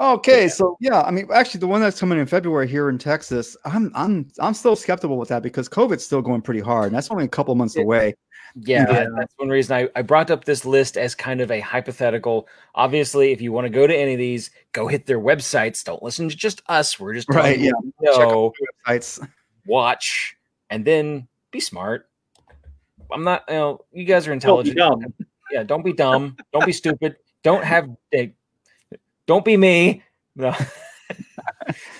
[0.00, 0.48] Okay, Yeah.
[0.48, 3.92] so yeah, I mean, actually, the one that's coming in February here in Texas, I'm
[3.94, 7.24] I'm I'm still skeptical with that because COVID's still going pretty hard, and that's only
[7.24, 7.82] a couple months Yeah.
[7.82, 8.14] away.
[8.56, 9.06] Yeah, Yeah.
[9.16, 12.48] that's one reason I, I brought up this list as kind of a hypothetical.
[12.74, 15.84] Obviously, if you want to go to any of these, go hit their websites.
[15.84, 16.98] Don't listen to just us.
[16.98, 17.70] We're just Right, yeah.
[17.72, 18.52] what we Check out know,
[18.86, 19.28] websites.
[19.66, 20.36] watch,
[20.68, 22.08] and then be smart.
[23.12, 24.76] I'm not, you know, you guys are Don't be intelligent.
[24.78, 25.14] dumb.
[25.50, 26.36] Yeah, don't be dumb.
[26.52, 27.16] Don't be stupid.
[27.42, 27.88] Don't have,
[29.26, 30.02] don't be me.
[30.36, 30.54] No.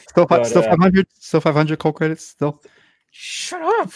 [0.08, 2.26] Still, But, still uh, 500, still 500 cold credits.
[2.26, 2.62] Still
[3.10, 3.90] Shut up.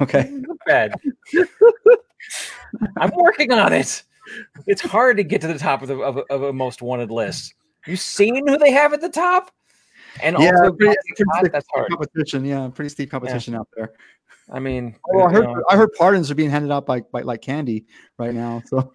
[0.00, 0.28] okay.
[0.30, 0.94] Not bad.
[2.98, 4.02] I'm working on it.
[4.66, 7.54] It's hard to get to the top of the of, of a most wanted list.
[7.86, 9.50] You seen who they have at the top?
[10.20, 11.88] And Yeah, also, pretty, pretty that's hard.
[11.90, 12.44] competition.
[12.44, 13.92] Yeah, pretty steep competition out there.
[14.50, 15.62] I mean, Oh, I heard know.
[15.70, 17.86] I heard pardons are being handed out by, by like candy
[18.18, 18.62] right now.
[18.66, 18.92] So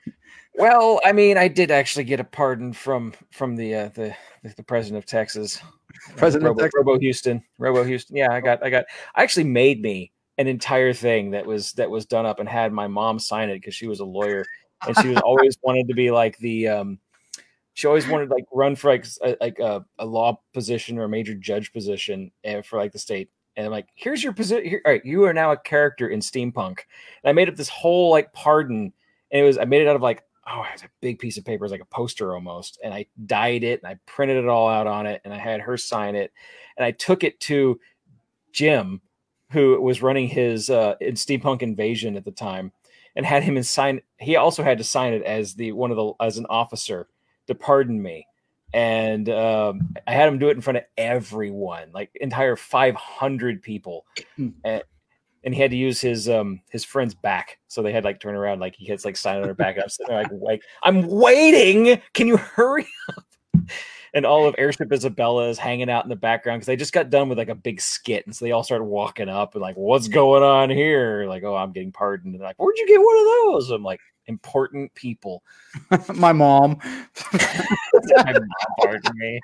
[0.56, 4.16] well, I mean, I did actually get a pardon from from the uh, the
[4.56, 5.62] the president of Texas,
[6.16, 6.78] President of Robo, Texas.
[6.78, 8.16] Robo Houston, Robo Houston.
[8.16, 11.90] Yeah, I got, I got, I actually made me an entire thing that was that
[11.90, 14.46] was done up and had my mom sign it because she was a lawyer
[14.88, 17.00] and she was always wanted to be like the um
[17.78, 21.04] she always wanted to like run for like a, like a, a law position or
[21.04, 22.32] a major judge position
[22.64, 23.30] for like the state.
[23.56, 26.20] And I'm like here's your position here, all right you are now a character in
[26.20, 26.80] steampunk.
[27.24, 28.92] And I made up this whole like pardon.
[29.32, 31.38] And it was I made it out of like oh it was a big piece
[31.38, 31.66] of paper.
[31.66, 32.80] It was like a poster almost.
[32.84, 35.62] And I dyed it and I printed it all out on it and I had
[35.62, 36.34] her sign it.
[36.78, 37.80] And I took it to
[38.54, 39.02] Jim
[39.52, 42.72] who was running his uh in steampunk invasion at the time
[43.16, 46.14] and had him sign he also had to sign it as the one of the
[46.20, 47.08] as an officer
[47.48, 48.28] to pardon me.
[48.74, 54.06] And um, i had him do it in front of everyone like entire 500 people.
[54.64, 54.84] And,
[55.44, 57.58] and he had to use his um his friend's back.
[57.70, 59.88] So they had like turn around like he hits like sign on her back i'm
[59.88, 62.02] sitting there like like i'm waiting!
[62.14, 63.24] Can you hurry up?
[64.14, 67.10] And all of airship isabella is hanging out in the background because they just got
[67.10, 69.76] done with like a big skit and so they all started walking up and like
[69.76, 71.26] what's going on here?
[71.28, 72.34] Like oh i'm getting pardoned.
[72.34, 73.70] And they're like where'd you get one of those?
[73.70, 75.44] I'm like important people.
[76.16, 76.78] My mom.
[77.34, 78.48] My mom
[78.80, 79.40] pardoned me.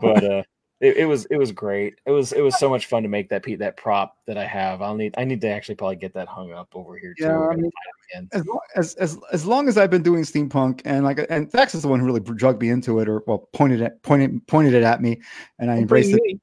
[0.00, 0.42] But uh
[0.82, 2.00] it, it was it was great.
[2.06, 4.44] It was it was so much fun to make that pe- that prop that i
[4.44, 4.82] have.
[4.82, 7.22] I'll need i need to actually probably get that hung up over here too.
[7.22, 7.70] Yeah, We're I mean,
[8.10, 8.50] find it again.
[8.74, 11.82] as, as as as long as I've been doing steampunk and like and Thax is
[11.82, 14.82] the one who really drug me into it or well pointed it pointed pointed it
[14.82, 15.20] at me
[15.60, 16.40] and I embraced it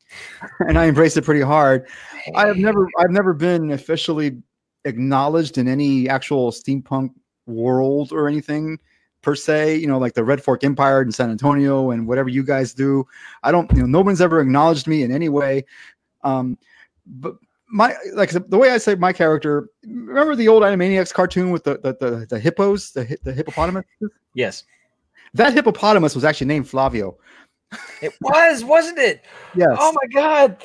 [0.60, 1.88] and I embraced it pretty hard.
[2.36, 4.40] I have never I've never been officially
[4.84, 7.10] acknowledged in any actual steampunk
[7.46, 8.78] world or anything
[9.22, 12.42] per se, you know, like the Red Fork Empire in San Antonio and whatever you
[12.42, 13.06] guys do.
[13.42, 15.64] I don't, you know, no one's ever acknowledged me in any way.
[16.22, 16.56] Um,
[17.06, 17.34] but
[17.68, 21.78] my like the way I say my character, remember the old Animaniacs cartoon with the
[21.78, 23.84] the the, the hippos, the the hippopotamus?
[24.34, 24.64] yes
[25.34, 27.16] That hippopotamus was actually named Flavio.
[28.02, 29.24] it was wasn't it
[29.54, 29.68] Yes.
[29.78, 30.56] oh my god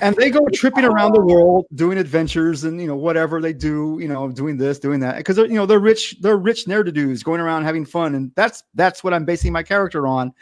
[0.00, 3.98] and they go tripping around the world doing adventures and you know whatever they do
[4.00, 7.22] you know doing this doing that because they're you know they're rich they're rich ne'er-do-dos
[7.22, 10.32] going around having fun and that's that's what i'm basing my character on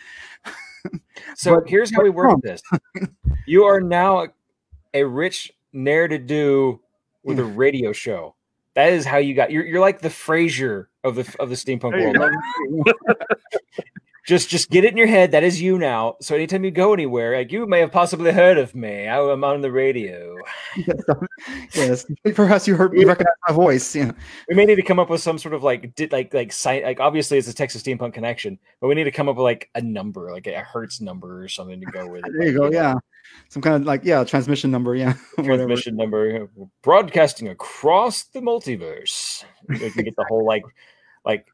[1.34, 2.62] So But- here's how we work this.
[3.46, 4.28] You are now
[4.94, 6.80] a rich ne'er to do
[7.24, 8.34] with a radio show.
[8.74, 9.50] That is how you got.
[9.50, 12.84] You're, you're like the Frasier of the of the steampunk world.
[14.26, 14.34] go.
[14.34, 15.32] Just just get it in your head.
[15.32, 16.16] That is you now.
[16.20, 19.06] So anytime you go anywhere, like you may have possibly heard of me.
[19.08, 20.36] I am on the radio.
[20.76, 20.96] yes,
[21.74, 24.10] yes perhaps you heard you recognize my voice yeah
[24.48, 26.82] We may need to come up with some sort of like did like like site
[26.84, 29.70] like obviously it's a Texas steampunk connection, but we need to come up with like
[29.74, 32.32] a number, like a Hertz number or something to go with it.
[32.38, 32.94] there you go Like, yeah
[33.48, 36.48] some kind of like yeah transmission number yeah transmission number
[36.82, 39.44] broadcasting across the multiverse.
[39.68, 40.62] We can get the whole like
[41.24, 41.46] like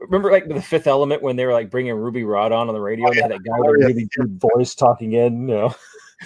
[0.00, 2.80] remember like the fifth element when they were like bringing Ruby Rhod on on the
[2.80, 3.86] radio and they had that guy with Oh, a yeah.
[3.86, 5.74] really deep voice talking in, you know.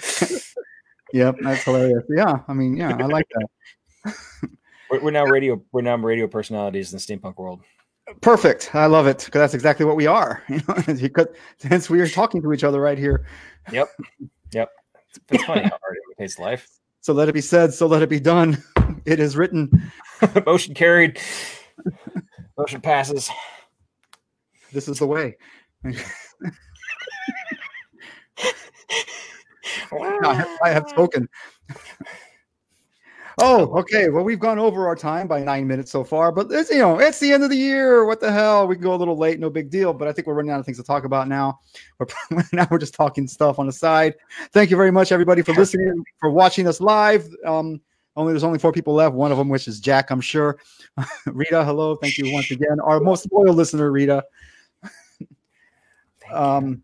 [1.13, 4.15] yep that's hilarious yeah i mean yeah i like that
[4.89, 7.61] We're, we're now radio we're now radio personalities in the steampunk world.
[8.21, 10.75] perfect i love it because that's exactly what we are you know
[11.63, 13.25] hence we are talking to each other right here
[13.71, 13.87] Yep.
[14.51, 14.69] Yep.
[15.29, 16.67] It's funny how hard it imitates life.
[16.99, 18.61] So let it be said, so let it be done.
[19.05, 19.91] It is written.
[20.45, 21.17] Motion carried.
[22.57, 23.29] Motion passes.
[24.73, 25.37] This is the way.
[29.93, 31.29] I have, I have spoken.
[33.39, 34.09] Oh, okay.
[34.09, 36.99] Well, we've gone over our time by nine minutes so far, but it's you know
[36.99, 38.05] it's the end of the year.
[38.05, 38.67] What the hell?
[38.67, 39.93] We can go a little late, no big deal.
[39.93, 41.59] But I think we're running out of things to talk about now.
[41.99, 44.15] We're now we're just talking stuff on the side.
[44.51, 47.27] Thank you very much, everybody, for listening, for watching us live.
[47.45, 47.81] Um,
[48.15, 49.15] only there's only four people left.
[49.15, 50.59] One of them, which is Jack, I'm sure.
[51.25, 51.95] Rita, hello.
[51.95, 54.23] Thank you once again, our most loyal listener, Rita.
[56.33, 56.81] Um,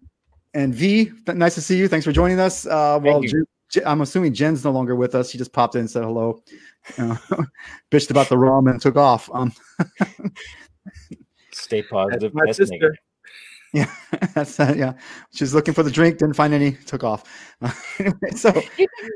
[0.53, 1.87] and V, th- nice to see you.
[1.87, 2.65] Thanks for joining us.
[2.65, 3.21] Uh, well.
[3.21, 5.29] Jen- Jen- I'm assuming Jen's no longer with us.
[5.29, 6.41] She just popped in and said hello.
[6.97, 7.15] Uh,
[7.91, 9.29] bitched about the rum and took off.
[9.33, 9.53] Um,
[11.51, 12.33] Stay positive.
[12.33, 12.95] my sister.
[13.73, 13.91] yeah,
[14.33, 14.93] that's uh, yeah.
[15.31, 17.23] She's looking for the drink, didn't find any, took off.
[17.99, 18.51] anyway, so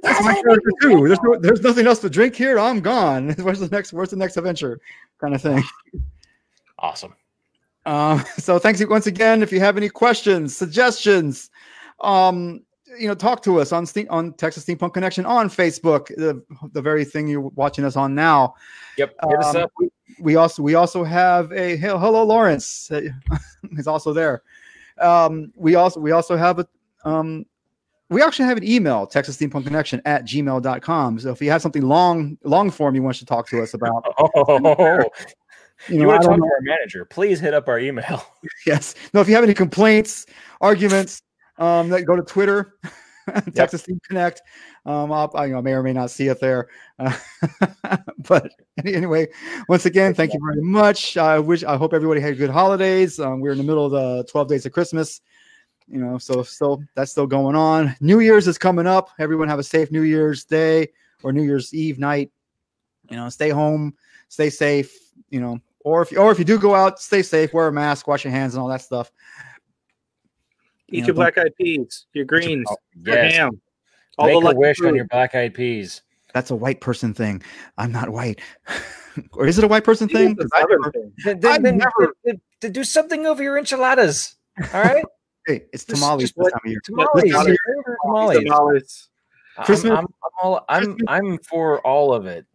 [0.03, 1.07] that's my character too.
[1.07, 2.59] There's no, there's nothing else to drink here.
[2.59, 3.31] I'm gone.
[3.39, 3.93] Where's the next?
[3.93, 4.79] Where's the next adventure?
[5.19, 5.63] Kind of thing.
[6.77, 7.15] Awesome.
[7.85, 9.43] Um, so thanks once again.
[9.43, 11.49] If you have any questions, suggestions,
[12.01, 12.61] um,
[12.97, 16.43] you know, talk to us on Steam, on Texas Steampunk Connection on Facebook, the,
[16.73, 18.53] the very thing you're watching us on now.
[18.97, 19.15] Yep.
[19.29, 19.71] Hit us Um, up.
[19.79, 19.89] we,
[20.19, 22.91] we also we also have a hey, hello Lawrence
[23.77, 24.43] is also there.
[24.99, 26.67] Um, we also we also have a
[27.03, 27.45] um,
[28.09, 31.19] we actually have an email Texas Steampunk Connection at gmail.com.
[31.19, 34.05] So if you have something long long form you want to talk to us about,
[34.19, 35.09] Oh,
[35.89, 36.45] you know, want to talk know.
[36.45, 37.05] to our manager?
[37.05, 38.25] Please hit up our email.
[38.65, 38.95] yes.
[39.13, 40.25] No, if you have any complaints,
[40.61, 41.21] arguments,
[41.57, 42.75] um, that go to Twitter,
[43.53, 44.41] Texas Team Connect.
[44.85, 46.67] Um, I'll, I you know, may or may not see it there.
[46.99, 47.15] Uh,
[48.27, 48.51] but
[48.83, 49.27] anyway,
[49.69, 51.17] once again, thank you very much.
[51.17, 53.19] I wish, I hope everybody had good holidays.
[53.19, 55.21] Um, we're in the middle of the 12 days of Christmas,
[55.87, 57.95] you know, so still, that's still going on.
[58.01, 59.09] New Year's is coming up.
[59.19, 60.89] Everyone have a safe New Year's Day
[61.23, 62.31] or New Year's Eve night.
[63.09, 63.93] You know, stay home,
[64.29, 64.93] stay safe,
[65.29, 68.07] you know, or if, or if you do go out, stay safe, wear a mask,
[68.07, 69.11] wash your hands and all that stuff.
[70.89, 72.67] Eat Yeah, your black eyed peas, your greens,
[73.01, 73.35] your Yes.
[73.35, 73.61] ham.
[74.17, 76.01] All Make the a lucky wish on your black eyed peas.
[76.33, 77.41] That's a white person thing.
[77.77, 78.41] I'm not white.
[79.33, 80.37] or is it a white person It is thing?
[80.53, 81.13] I southern never- thing.
[81.23, 84.35] Then, then, then, never- then- then do something over your enchiladas.
[84.73, 85.03] All right.
[85.47, 86.79] hey, it's Just- tamales just this what- time of year.
[86.83, 87.31] tamales.
[87.31, 87.55] time
[88.05, 88.37] Tamales.
[88.43, 89.09] Tamales.
[89.57, 92.45] I'm- Christmas- I'm, I'm, all, I'm, I'm for all of it.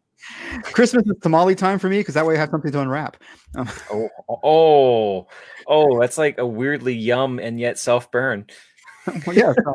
[0.63, 3.17] Christmas is tamale time for me because that way I have something to unwrap.
[3.57, 4.09] Um, Oh,
[4.43, 5.27] oh,
[5.67, 8.47] oh, that's like a weirdly yum and yet self burn.
[9.27, 9.73] well, yeah, so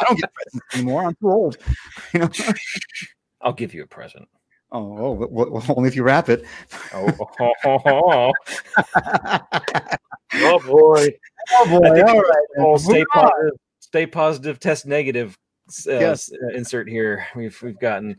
[0.00, 1.04] I don't get presents anymore.
[1.04, 1.58] I'm too old.
[2.12, 2.30] You know.
[3.40, 4.28] I'll give you a present.
[4.72, 6.44] Oh, oh well, well, only if you wrap it.
[6.92, 7.08] Oh,
[7.40, 8.32] oh, oh, oh.
[10.34, 11.08] Oh boy.
[11.52, 12.02] Oh boy!
[12.02, 12.46] All right.
[12.58, 13.52] Oh, stay positive.
[13.78, 14.58] Stay positive.
[14.58, 15.38] Test negative.
[15.86, 16.28] Uh, Yes.
[16.52, 17.24] insert here.
[17.36, 18.18] We've we've gotten.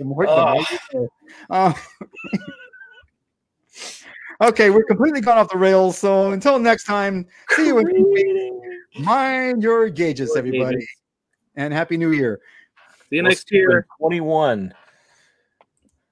[0.00, 0.64] The more- Oh.
[0.94, 1.08] more-
[1.50, 1.74] Uh,
[4.40, 5.98] okay, we're completely gone off the rails.
[5.98, 9.00] So until next time, see you in two weeks.
[9.00, 10.86] Mind your gauges, everybody,
[11.56, 12.40] and happy New Year.
[13.10, 13.86] See you next year.
[13.98, 14.72] Twenty one.